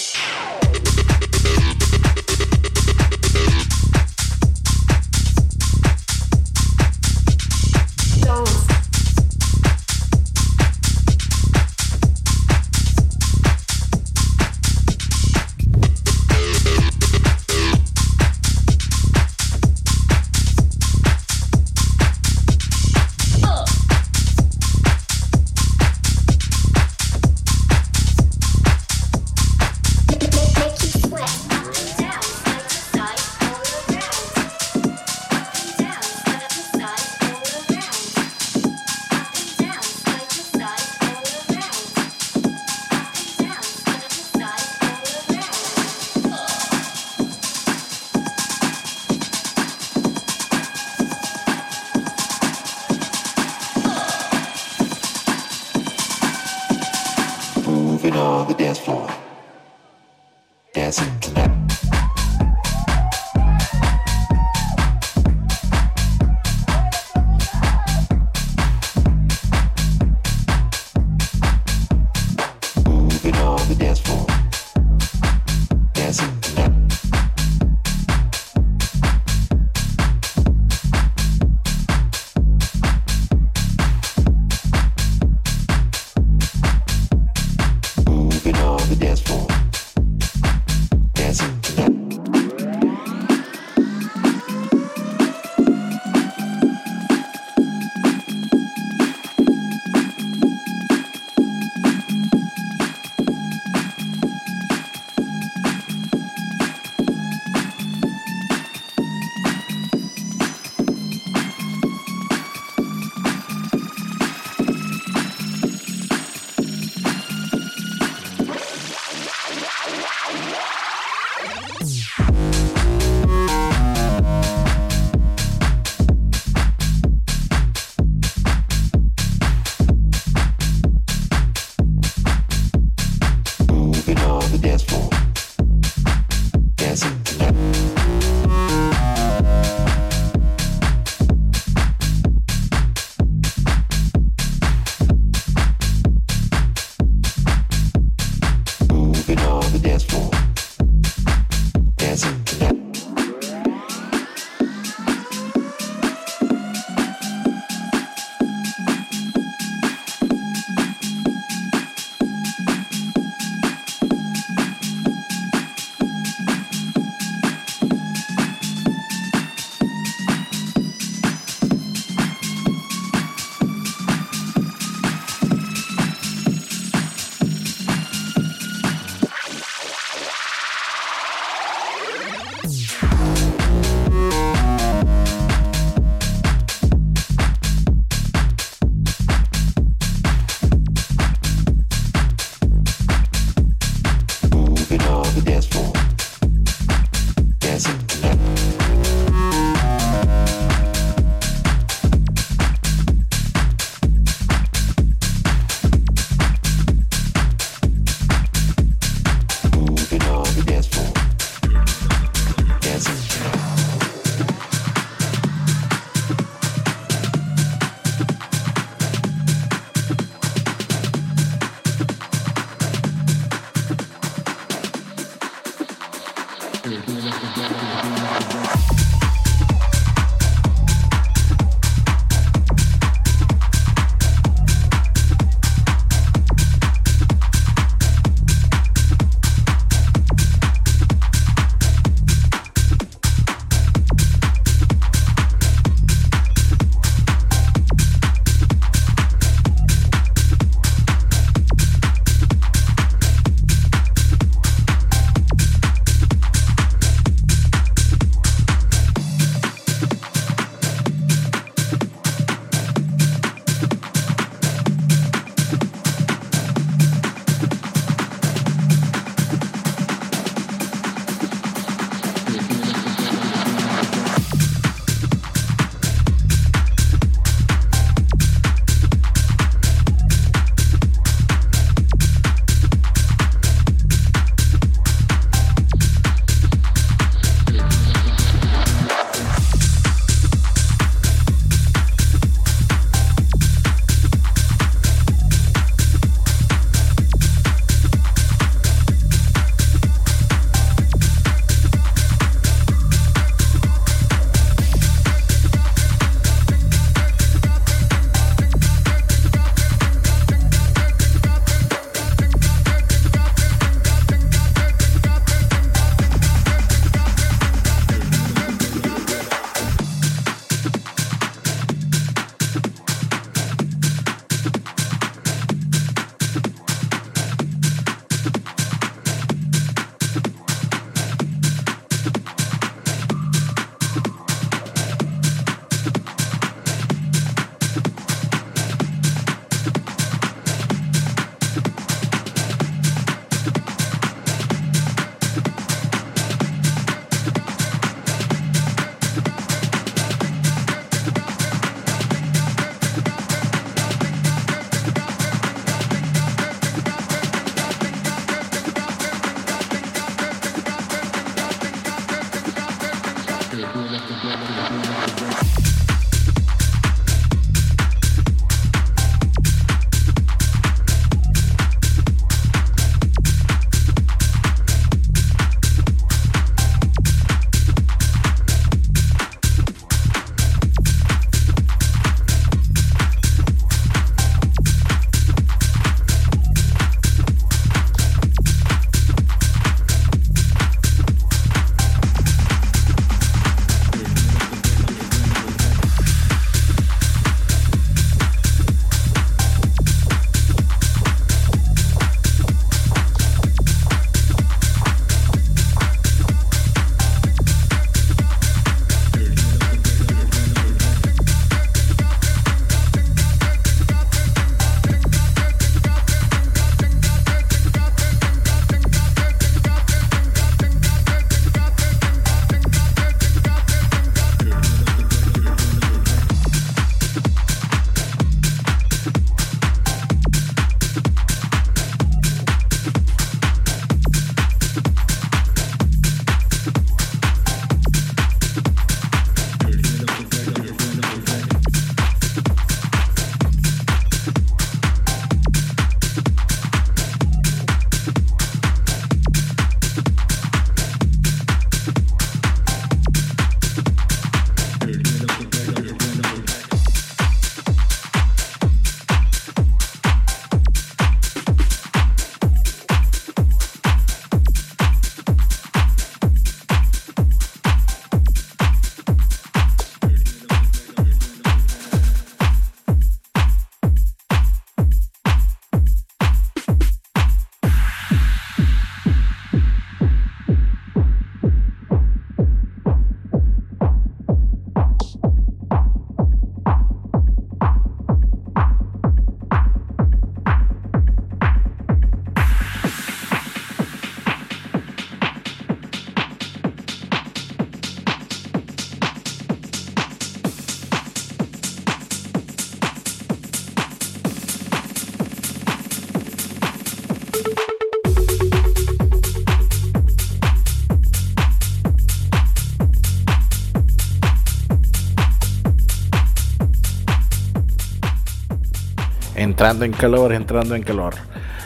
Entrando 519.79 520.05
en 520.05 520.13
calor, 520.13 520.53
entrando 520.53 520.97
en 520.97 521.05
calor. 521.05 521.37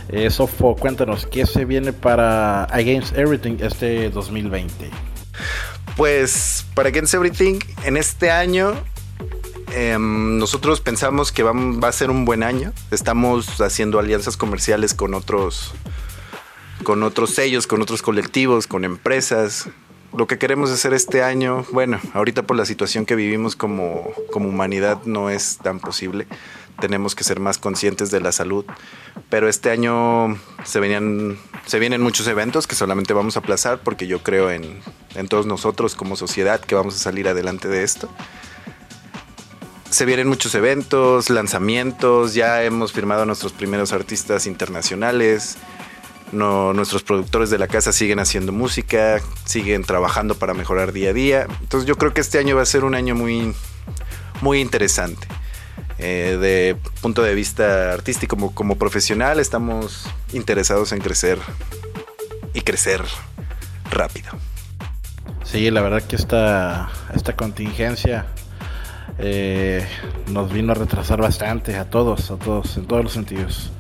Eh, 0.08 0.30
Sofo, 0.30 0.74
cuéntanos, 0.76 1.26
¿qué 1.26 1.44
se 1.44 1.66
viene 1.66 1.92
para 1.92 2.64
Against 2.64 3.14
Everything 3.18 3.58
este 3.60 4.08
2020? 4.08 4.88
Pues 5.94 6.64
para 6.74 6.88
Against 6.88 7.12
Everything, 7.12 7.58
en 7.84 7.98
este 7.98 8.30
año 8.30 8.72
em, 9.72 10.38
nosotros 10.38 10.80
pensamos 10.80 11.32
que 11.32 11.42
va, 11.42 11.52
a 11.86 11.92
ser 11.92 12.08
un 12.08 12.24
buen 12.24 12.42
año. 12.42 12.72
Estamos 12.90 13.60
haciendo 13.60 13.98
alianzas 13.98 14.38
comerciales 14.38 14.94
con 14.94 15.12
otros, 15.12 15.74
con 16.84 17.02
otros 17.02 17.34
sellos, 17.34 17.66
con 17.66 17.82
otros 17.82 18.00
colectivos, 18.00 18.66
con 18.66 18.86
empresas. 18.86 19.68
Lo 20.16 20.26
que 20.26 20.38
queremos 20.38 20.70
hacer 20.70 20.94
este 20.94 21.22
año, 21.22 21.66
bueno, 21.72 22.00
ahorita 22.14 22.44
por 22.44 22.56
la 22.56 22.64
situación 22.64 23.04
que 23.04 23.16
vivimos 23.16 23.54
como, 23.54 24.12
como 24.30 24.48
humanidad 24.48 25.02
no 25.04 25.28
es 25.28 25.58
tan 25.58 25.78
posible 25.78 26.26
tenemos 26.82 27.14
que 27.14 27.22
ser 27.22 27.38
más 27.38 27.58
conscientes 27.58 28.10
de 28.10 28.20
la 28.20 28.32
salud. 28.32 28.64
Pero 29.30 29.48
este 29.48 29.70
año 29.70 30.36
se, 30.64 30.80
venían, 30.80 31.38
se 31.64 31.78
vienen 31.78 32.02
muchos 32.02 32.26
eventos 32.26 32.66
que 32.66 32.74
solamente 32.74 33.12
vamos 33.12 33.36
a 33.36 33.38
aplazar 33.38 33.78
porque 33.78 34.08
yo 34.08 34.24
creo 34.24 34.50
en, 34.50 34.80
en 35.14 35.28
todos 35.28 35.46
nosotros 35.46 35.94
como 35.94 36.16
sociedad 36.16 36.60
que 36.60 36.74
vamos 36.74 36.96
a 36.96 36.98
salir 36.98 37.28
adelante 37.28 37.68
de 37.68 37.84
esto. 37.84 38.08
Se 39.90 40.04
vienen 40.06 40.26
muchos 40.26 40.56
eventos, 40.56 41.30
lanzamientos, 41.30 42.34
ya 42.34 42.64
hemos 42.64 42.92
firmado 42.92 43.22
a 43.22 43.26
nuestros 43.26 43.52
primeros 43.52 43.92
artistas 43.92 44.48
internacionales. 44.48 45.58
Nuestros 46.32 47.04
productores 47.04 47.50
de 47.50 47.58
la 47.58 47.68
casa 47.68 47.92
siguen 47.92 48.18
haciendo 48.18 48.50
música, 48.50 49.20
siguen 49.44 49.84
trabajando 49.84 50.34
para 50.34 50.52
mejorar 50.52 50.92
día 50.92 51.10
a 51.10 51.12
día. 51.12 51.46
Entonces 51.60 51.86
yo 51.86 51.96
creo 51.96 52.12
que 52.12 52.22
este 52.22 52.38
año 52.38 52.56
va 52.56 52.62
a 52.62 52.66
ser 52.66 52.82
un 52.82 52.96
año 52.96 53.14
muy, 53.14 53.54
muy 54.40 54.60
interesante. 54.60 55.28
Eh, 56.04 56.36
de 56.36 56.76
punto 57.00 57.22
de 57.22 57.32
vista 57.32 57.92
artístico 57.92 58.36
como, 58.36 58.52
como 58.52 58.76
profesional 58.76 59.38
estamos 59.38 60.04
interesados 60.32 60.90
en 60.90 60.98
crecer 60.98 61.38
y 62.54 62.62
crecer 62.62 63.02
rápido. 63.88 64.30
Sí, 65.44 65.70
la 65.70 65.80
verdad 65.80 66.02
que 66.02 66.16
esta, 66.16 66.90
esta 67.14 67.36
contingencia 67.36 68.26
eh, 69.18 69.86
nos 70.26 70.52
vino 70.52 70.72
a 70.72 70.74
retrasar 70.74 71.20
bastante 71.20 71.76
a 71.76 71.88
todos, 71.88 72.32
a 72.32 72.36
todos, 72.36 72.76
en 72.76 72.86
todos 72.86 73.04
los 73.04 73.12
sentidos. 73.12 73.70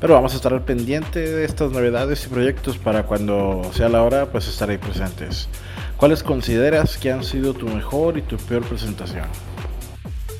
Pero 0.00 0.14
vamos 0.14 0.32
a 0.32 0.36
estar 0.36 0.52
al 0.52 0.64
pendiente 0.64 1.20
de 1.20 1.44
estas 1.44 1.70
novedades 1.70 2.24
y 2.24 2.28
proyectos 2.28 2.76
para 2.76 3.04
cuando 3.04 3.70
sea 3.72 3.88
la 3.88 4.02
hora, 4.02 4.26
pues 4.32 4.48
estaré 4.48 4.80
presentes. 4.80 5.48
¿Cuáles 5.96 6.24
consideras 6.24 6.96
que 6.98 7.12
han 7.12 7.22
sido 7.22 7.54
tu 7.54 7.68
mejor 7.68 8.18
y 8.18 8.22
tu 8.22 8.36
peor 8.36 8.64
presentación? 8.64 9.26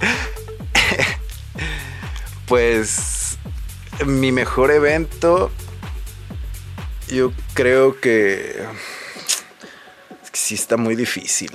Pues 2.48 3.38
mi 4.06 4.32
mejor 4.32 4.70
evento, 4.70 5.50
yo 7.08 7.30
creo 7.52 8.00
que, 8.00 8.64
sí 10.32 10.54
está 10.54 10.78
muy 10.78 10.96
difícil. 10.96 11.50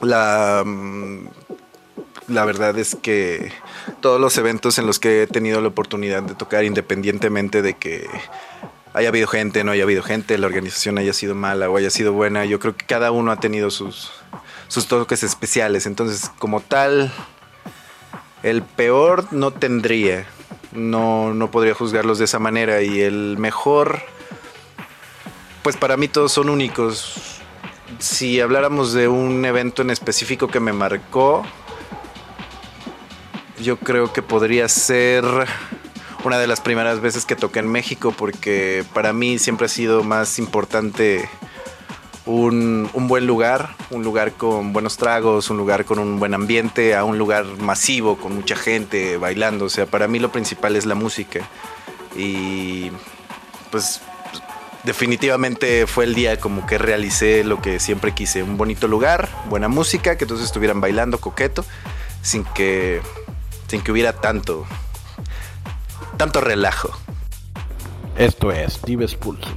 La, 0.00 0.62
mm, 0.64 1.28
la 2.28 2.44
verdad 2.46 2.78
es 2.78 2.94
que 2.94 3.52
todos 4.00 4.20
los 4.20 4.38
eventos 4.38 4.78
en 4.78 4.86
los 4.86 4.98
que 4.98 5.22
he 5.22 5.26
tenido 5.26 5.60
la 5.60 5.68
oportunidad 5.68 6.22
de 6.22 6.34
tocar, 6.34 6.64
independientemente 6.64 7.60
de 7.60 7.74
que 7.74 8.08
haya 8.94 9.08
habido 9.08 9.26
gente, 9.26 9.62
no 9.62 9.72
haya 9.72 9.82
habido 9.82 10.02
gente, 10.02 10.38
la 10.38 10.46
organización 10.46 10.96
haya 10.98 11.12
sido 11.12 11.34
mala 11.34 11.68
o 11.68 11.76
haya 11.76 11.90
sido 11.90 12.12
buena, 12.12 12.44
yo 12.44 12.58
creo 12.58 12.76
que 12.76 12.86
cada 12.86 13.10
uno 13.10 13.30
ha 13.30 13.40
tenido 13.40 13.70
sus, 13.70 14.10
sus 14.68 14.86
toques 14.86 15.22
especiales. 15.22 15.86
Entonces, 15.86 16.30
como 16.38 16.60
tal, 16.60 17.12
el 18.42 18.62
peor 18.62 19.32
no 19.32 19.50
tendría. 19.50 20.26
No, 20.72 21.34
no 21.34 21.50
podría 21.50 21.74
juzgarlos 21.74 22.18
de 22.18 22.24
esa 22.24 22.38
manera. 22.38 22.82
Y 22.82 23.00
el 23.00 23.36
mejor, 23.38 24.00
pues 25.62 25.76
para 25.76 25.96
mí 25.96 26.08
todos 26.08 26.32
son 26.32 26.48
únicos. 26.48 27.40
Si 27.98 28.40
habláramos 28.40 28.92
de 28.92 29.08
un 29.08 29.44
evento 29.44 29.82
en 29.82 29.90
específico 29.90 30.48
que 30.48 30.60
me 30.60 30.72
marcó, 30.72 31.44
yo 33.62 33.76
creo 33.78 34.12
que 34.12 34.22
podría 34.22 34.68
ser 34.68 35.24
una 36.24 36.38
de 36.38 36.46
las 36.46 36.60
primeras 36.60 37.00
veces 37.00 37.26
que 37.26 37.36
toqué 37.36 37.60
en 37.60 37.68
México, 37.68 38.14
porque 38.16 38.84
para 38.92 39.12
mí 39.12 39.38
siempre 39.38 39.66
ha 39.66 39.68
sido 39.68 40.04
más 40.04 40.38
importante 40.38 41.28
un, 42.26 42.88
buen 43.08 43.26
lugar, 43.26 43.74
un 43.90 44.02
lugar 44.04 44.32
con 44.32 44.72
buenos 44.72 44.96
tragos, 44.96 45.50
un 45.50 45.56
lugar 45.56 45.84
con 45.84 45.98
un 45.98 46.18
buen 46.18 46.34
ambiente, 46.34 46.94
a 46.94 47.04
un 47.04 47.18
lugar 47.18 47.44
masivo, 47.58 48.16
con 48.16 48.34
mucha 48.34 48.56
gente 48.56 49.16
bailando. 49.16 49.64
O 49.66 49.68
sea, 49.68 49.86
para 49.86 50.08
mí 50.08 50.18
lo 50.18 50.30
principal 50.30 50.76
es 50.76 50.86
la 50.86 50.94
música. 50.94 51.40
Y 52.16 52.90
pues 53.70 54.00
definitivamente 54.84 55.86
fue 55.86 56.04
el 56.04 56.14
día 56.14 56.38
como 56.38 56.66
que 56.66 56.78
realicé 56.78 57.44
lo 57.44 57.60
que 57.60 57.80
siempre 57.80 58.12
quise. 58.12 58.42
Un 58.42 58.56
bonito 58.56 58.88
lugar, 58.88 59.28
buena 59.48 59.68
música, 59.68 60.16
que 60.16 60.26
todos 60.26 60.42
estuvieran 60.42 60.80
bailando 60.80 61.18
coqueto, 61.18 61.64
sin 62.22 62.44
que, 62.44 63.00
sin 63.68 63.80
que 63.82 63.92
hubiera 63.92 64.12
tanto, 64.12 64.66
tanto 66.16 66.40
relajo. 66.40 66.90
Esto 68.16 68.52
es 68.52 68.82
Dives 68.82 69.14
Pulso. 69.14 69.48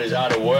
Everybody's 0.00 0.18
out 0.18 0.34
of 0.34 0.42
work 0.42 0.59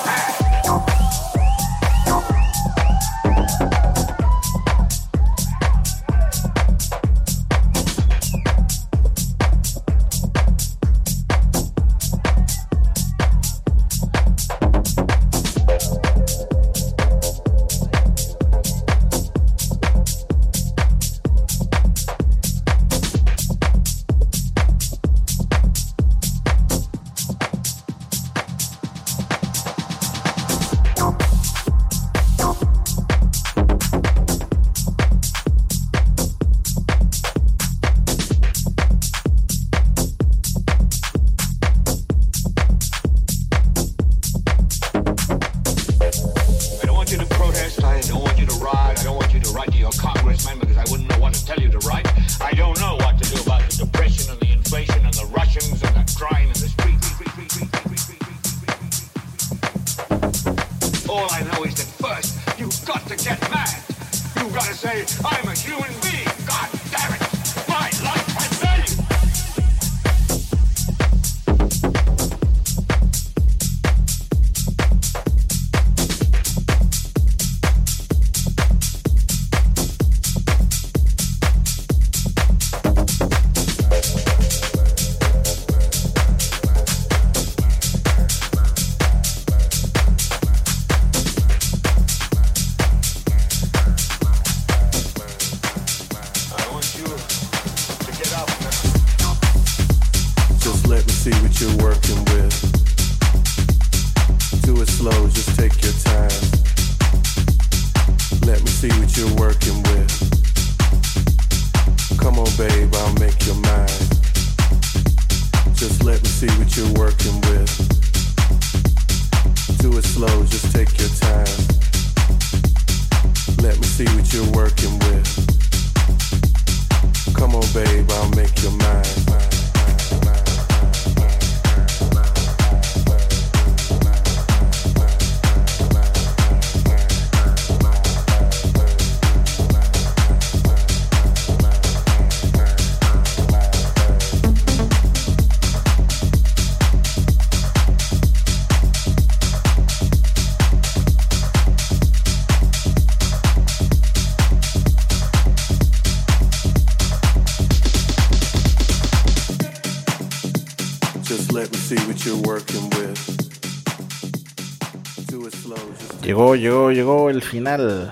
Llegó, 166.31 166.55
llegó, 166.55 166.91
llegó 166.93 167.29
el 167.29 167.41
final 167.41 168.09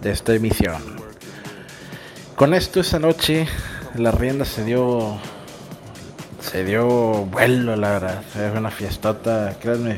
de 0.00 0.12
esta 0.12 0.32
emisión. 0.32 0.80
Con 2.36 2.54
esto 2.54 2.78
esa 2.78 3.00
noche 3.00 3.48
la 3.96 4.12
rienda 4.12 4.44
se 4.44 4.62
dio 4.62 5.18
se 6.38 6.64
dio 6.64 6.86
vuelo, 7.24 7.74
la 7.74 7.90
verdad. 7.90 8.22
Fue 8.32 8.48
una 8.52 8.70
fiestota, 8.70 9.56
créanme, 9.60 9.96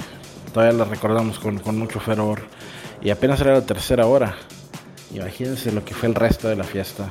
todavía 0.55 0.78
la 0.78 0.84
recordamos 0.86 1.39
con, 1.39 1.60
mucho 1.78 2.00
fervor. 2.00 2.44
Y 3.02 3.10
apenas 3.10 3.42
era 3.42 3.52
la 3.52 3.66
tercera 3.66 4.07
hora. 4.07 4.34
Imagínense 5.12 5.70
lo 5.70 5.84
que 5.84 5.92
fue 5.92 6.08
el 6.08 6.15
resto 6.15 6.48
de 6.48 6.57
la 6.57 6.65
fiesta. 6.65 7.10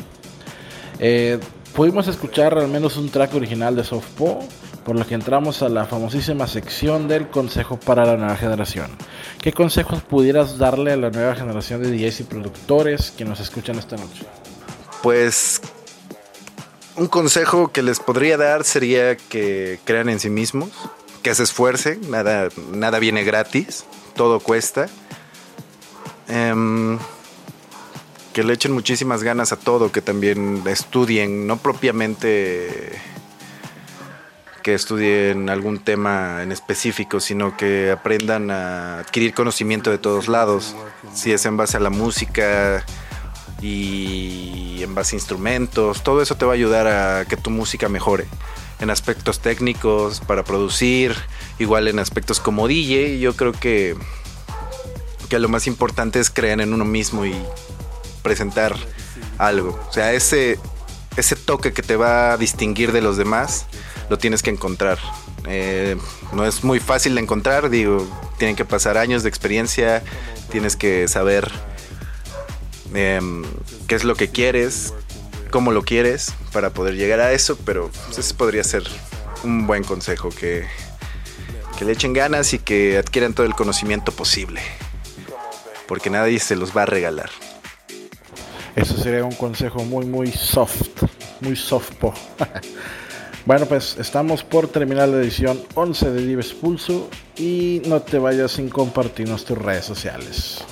Eh, 0.97 1.39
pudimos 1.75 2.07
escuchar 2.07 2.57
al 2.57 2.69
menos 2.69 2.97
un 2.97 3.11
track 3.11 3.35
original 3.35 3.75
de 3.75 3.83
Soft 3.83 4.09
Po, 4.17 4.39
por 4.83 4.97
lo 4.97 5.05
que 5.05 5.13
entramos 5.13 5.61
a 5.61 5.69
la 5.69 5.85
famosísima 5.85 6.47
sección 6.47 7.07
del 7.07 7.27
consejo 7.27 7.79
para 7.79 8.03
la 8.03 8.17
nueva 8.17 8.35
generación. 8.35 8.89
¿Qué 9.47 9.53
consejos 9.53 10.01
pudieras 10.01 10.57
darle 10.57 10.91
a 10.91 10.97
la 10.97 11.09
nueva 11.09 11.33
generación 11.33 11.81
de 11.81 11.89
DJs 11.89 12.19
y 12.19 12.23
productores 12.25 13.11
que 13.11 13.23
nos 13.23 13.39
escuchan 13.39 13.79
esta 13.79 13.95
noche? 13.95 14.25
Pues 15.01 15.61
un 16.97 17.07
consejo 17.07 17.71
que 17.71 17.81
les 17.81 18.01
podría 18.01 18.35
dar 18.35 18.65
sería 18.65 19.15
que 19.15 19.79
crean 19.85 20.09
en 20.09 20.19
sí 20.19 20.29
mismos, 20.29 20.71
que 21.23 21.33
se 21.33 21.43
esfuercen, 21.43 22.11
nada, 22.11 22.49
nada 22.73 22.99
viene 22.99 23.23
gratis, 23.23 23.85
todo 24.17 24.41
cuesta. 24.41 24.87
Em, 26.27 26.99
que 28.33 28.43
le 28.43 28.51
echen 28.51 28.73
muchísimas 28.73 29.23
ganas 29.23 29.53
a 29.53 29.55
todo, 29.55 29.93
que 29.93 30.01
también 30.01 30.61
estudien, 30.65 31.47
no 31.47 31.55
propiamente 31.55 32.99
que 34.67 34.73
estudien 34.73 35.49
algún 35.49 35.79
tema 35.79 36.43
en 36.43 36.51
específico, 36.51 37.21
sino 37.21 37.55
que 37.55 37.89
aprendan 37.89 38.51
a 38.51 38.99
adquirir 38.99 39.33
conocimiento 39.33 39.91
de 39.91 39.97
todos 39.97 40.27
lados, 40.27 40.75
si 41.13 41.31
es 41.31 41.45
en 41.45 41.55
base 41.55 41.77
a 41.77 41.79
la 41.79 41.89
música 41.89 42.85
y 43.61 44.79
en 44.83 44.93
base 44.93 45.15
a 45.15 45.19
instrumentos, 45.19 46.03
todo 46.03 46.21
eso 46.21 46.35
te 46.35 46.43
va 46.43 46.51
a 46.51 46.55
ayudar 46.55 46.85
a 46.85 47.23
que 47.23 47.37
tu 47.37 47.49
música 47.49 47.87
mejore. 47.87 48.25
en 48.81 48.89
aspectos 48.89 49.39
técnicos, 49.39 50.19
para 50.19 50.43
producir, 50.43 51.15
igual 51.59 51.87
en 51.87 51.99
aspectos 51.99 52.41
como 52.41 52.67
DJ. 52.67 53.19
Yo 53.19 53.37
creo 53.37 53.53
que, 53.53 53.95
que 55.29 55.39
lo 55.39 55.47
más 55.47 55.65
importante 55.67 56.19
es 56.19 56.29
creer 56.29 56.59
en 56.59 56.73
uno 56.73 56.83
mismo 56.83 57.25
y 57.25 57.33
presentar 58.21 58.75
algo. 59.37 59.79
O 59.87 59.93
sea, 59.93 60.11
ese, 60.11 60.59
ese 61.17 61.35
toque 61.35 61.73
que 61.73 61.81
te 61.81 61.95
va 61.95 62.33
a 62.33 62.37
distinguir 62.37 62.91
de 62.91 63.01
los 63.01 63.17
demás, 63.17 63.65
lo 64.09 64.17
tienes 64.17 64.43
que 64.43 64.51
encontrar. 64.51 64.99
Eh, 65.47 65.97
no 66.31 66.45
es 66.45 66.63
muy 66.63 66.79
fácil 66.79 67.15
de 67.15 67.21
encontrar, 67.21 67.69
digo, 67.69 68.07
tienen 68.37 68.55
que 68.55 68.65
pasar 68.65 68.97
años 68.97 69.23
de 69.23 69.29
experiencia, 69.29 70.03
tienes 70.51 70.75
que 70.75 71.07
saber 71.07 71.51
em, 72.93 73.43
qué 73.87 73.95
es 73.95 74.03
lo 74.03 74.15
que 74.15 74.29
quieres, 74.29 74.93
cómo 75.49 75.71
lo 75.71 75.83
quieres 75.83 76.33
para 76.53 76.69
poder 76.69 76.95
llegar 76.95 77.19
a 77.19 77.33
eso, 77.33 77.57
pero 77.65 77.89
pues, 78.05 78.19
ese 78.19 78.33
podría 78.33 78.63
ser 78.63 78.83
un 79.43 79.65
buen 79.65 79.83
consejo, 79.83 80.29
que, 80.29 80.65
que 81.79 81.85
le 81.85 81.93
echen 81.93 82.13
ganas 82.13 82.53
y 82.53 82.59
que 82.59 82.97
adquieran 82.97 83.33
todo 83.33 83.45
el 83.45 83.55
conocimiento 83.55 84.11
posible, 84.11 84.61
porque 85.87 86.09
nadie 86.09 86.39
se 86.39 86.55
los 86.55 86.75
va 86.75 86.83
a 86.83 86.85
regalar. 86.85 87.31
Eso 88.77 88.95
sería 88.95 89.25
un 89.25 89.33
consejo 89.33 89.83
muy, 89.83 90.05
muy 90.05 90.31
soft, 90.31 91.01
muy 91.41 91.55
soft 91.55 91.93
po. 91.95 92.13
bueno, 93.45 93.65
pues 93.65 93.97
estamos 93.97 94.43
por 94.43 94.67
terminar 94.67 95.09
la 95.09 95.17
edición 95.17 95.59
11 95.73 96.11
de 96.11 96.23
Dives 96.23 96.53
Pulso 96.53 97.09
y 97.37 97.81
no 97.87 98.03
te 98.03 98.19
vayas 98.19 98.51
sin 98.51 98.69
compartirnos 98.69 99.45
tus 99.45 99.57
redes 99.57 99.83
sociales. 99.83 100.63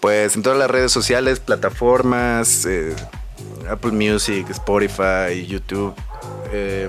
Pues 0.00 0.34
en 0.34 0.42
todas 0.42 0.58
las 0.58 0.70
redes 0.70 0.92
sociales, 0.92 1.40
plataformas, 1.40 2.64
eh, 2.64 2.96
Apple 3.68 3.92
Music, 3.92 4.48
Spotify, 4.48 5.46
YouTube, 5.46 5.94
eh, 6.54 6.88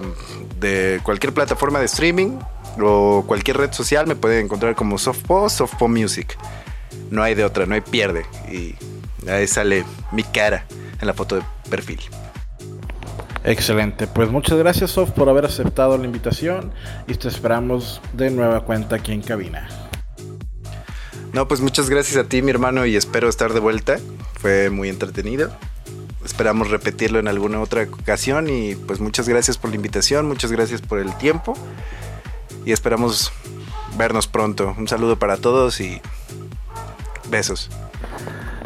de 0.61 1.01
cualquier 1.03 1.33
plataforma 1.33 1.79
de 1.79 1.87
streaming 1.87 2.39
o 2.81 3.25
cualquier 3.27 3.57
red 3.57 3.73
social 3.73 4.07
me 4.07 4.15
pueden 4.15 4.45
encontrar 4.45 4.75
como 4.75 4.97
Softpo, 4.97 5.49
Softpo 5.49 5.89
Music. 5.89 6.37
No 7.09 7.21
hay 7.21 7.35
de 7.35 7.43
otra, 7.43 7.65
no 7.65 7.75
hay 7.75 7.81
pierde. 7.81 8.25
Y 8.49 8.75
ahí 9.27 9.47
sale 9.47 9.85
mi 10.11 10.23
cara 10.23 10.65
en 10.99 11.07
la 11.07 11.13
foto 11.13 11.35
de 11.35 11.43
perfil. 11.69 11.99
Excelente, 13.43 14.05
pues 14.05 14.29
muchas 14.29 14.57
gracias 14.59 14.91
Soft 14.91 15.11
por 15.11 15.27
haber 15.27 15.45
aceptado 15.45 15.97
la 15.97 16.05
invitación 16.05 16.71
y 17.07 17.15
te 17.15 17.27
esperamos 17.27 17.99
de 18.13 18.29
nueva 18.29 18.65
cuenta 18.65 18.97
aquí 18.97 19.13
en 19.13 19.21
cabina. 19.21 19.67
No, 21.33 21.47
pues 21.47 21.61
muchas 21.61 21.89
gracias 21.89 22.17
a 22.17 22.27
ti 22.27 22.41
mi 22.41 22.51
hermano 22.51 22.85
y 22.85 22.95
espero 22.95 23.29
estar 23.29 23.53
de 23.53 23.59
vuelta. 23.61 23.99
Fue 24.39 24.69
muy 24.69 24.89
entretenido. 24.89 25.49
Esperamos 26.25 26.69
repetirlo 26.69 27.19
en 27.19 27.27
alguna 27.27 27.61
otra 27.61 27.83
ocasión 27.83 28.49
y 28.49 28.75
pues 28.75 28.99
muchas 28.99 29.27
gracias 29.27 29.57
por 29.57 29.71
la 29.71 29.77
invitación, 29.77 30.27
muchas 30.27 30.51
gracias 30.51 30.81
por 30.81 30.99
el 30.99 31.15
tiempo 31.17 31.55
y 32.63 32.73
esperamos 32.73 33.31
vernos 33.97 34.27
pronto. 34.27 34.75
Un 34.77 34.87
saludo 34.87 35.17
para 35.17 35.37
todos 35.37 35.81
y 35.81 35.99
besos. 37.29 37.69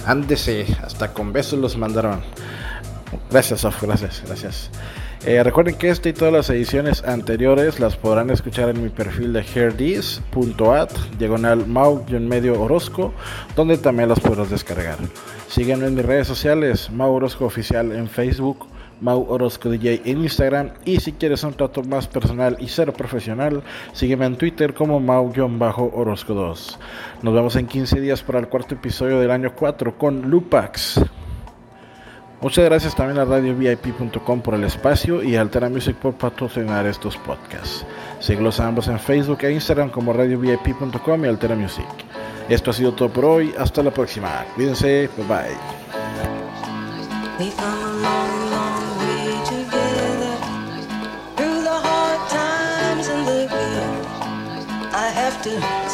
Ándese, 0.06 0.66
hasta 0.84 1.14
con 1.14 1.34
besos 1.34 1.60
los 1.60 1.78
mandaron. 1.78 2.22
Gracias, 3.30 3.62
Sof, 3.62 3.82
gracias, 3.84 4.24
gracias. 4.26 4.70
Eh, 5.26 5.42
recuerden 5.42 5.76
que 5.76 5.90
esta 5.90 6.10
y 6.10 6.14
todas 6.14 6.32
las 6.32 6.50
ediciones 6.52 7.04
anteriores 7.04 7.80
las 7.80 7.96
podrán 7.96 8.30
escuchar 8.30 8.70
en 8.70 8.84
mi 8.84 8.90
perfil 8.90 9.34
de 9.34 9.42
hearthis.at, 9.42 10.92
diagonal 11.18 11.66
mau-medio 11.66 12.62
Orozco, 12.62 13.12
donde 13.56 13.78
también 13.78 14.10
las 14.10 14.20
podrás 14.20 14.52
descargar. 14.52 14.98
Síganme 15.48 15.88
en 15.88 15.96
mis 15.96 16.06
redes 16.06 16.28
sociales, 16.28 16.92
Mau 16.92 17.12
Orozco 17.12 17.46
Oficial 17.46 17.92
en 17.92 18.08
Facebook, 18.08 18.68
Mau 19.02 19.26
Orozco 19.30 19.70
DJ 19.70 20.02
en 20.06 20.20
Instagram 20.24 20.72
y 20.86 21.00
si 21.00 21.14
quieres 21.14 21.44
un 21.44 21.54
trato 21.54 21.84
más 21.84 22.08
personal 22.08 22.58
y 22.60 22.68
ser 22.68 22.94
profesional, 22.94 23.64
sígueme 23.94 24.26
en 24.26 24.38
Twitter 24.38 24.74
como 24.74 25.00
Mau-Orozco 25.00 26.34
2. 26.34 26.80
Nos 27.22 27.34
vemos 27.34 27.56
en 27.56 27.68
15 27.68 28.00
días 28.00 28.24
para 28.24 28.40
el 28.40 28.48
cuarto 28.48 28.76
episodio 28.76 29.20
del 29.20 29.32
año 29.32 29.54
4 29.56 29.98
con 29.98 30.30
Lupax. 30.30 31.02
Muchas 32.42 32.66
gracias 32.66 32.96
también 32.96 33.18
a 33.20 33.26
RadioVIP.com 33.26 34.42
por 34.42 34.54
el 34.54 34.66
espacio 34.66 35.24
y 35.24 35.36
a 35.36 35.42
Altera 35.42 35.70
Music 35.70 35.96
por 35.96 36.14
patrocinar 36.14 36.86
estos 36.86 37.18
podcasts. 37.18 37.86
Síguelos 38.20 38.60
a 38.60 38.68
ambos 38.68 38.88
en 38.88 39.00
Facebook 39.00 39.40
e 39.42 39.52
Instagram 39.52 39.90
como 39.90 40.14
RadioVIP.com 40.14 41.26
y 41.26 41.28
Altera 41.28 41.56
Music. 41.56 41.88
Esto 42.48 42.72
ha 42.72 42.74
sido 42.74 42.94
todo 42.94 43.10
por 43.10 43.26
hoy. 43.26 43.54
Hasta 43.58 43.82
la 43.82 43.92
próxima. 43.92 44.46
Cuídense. 44.56 45.10
Bye 45.18 45.26
bye. 47.40 48.45
doctor. 55.46 55.85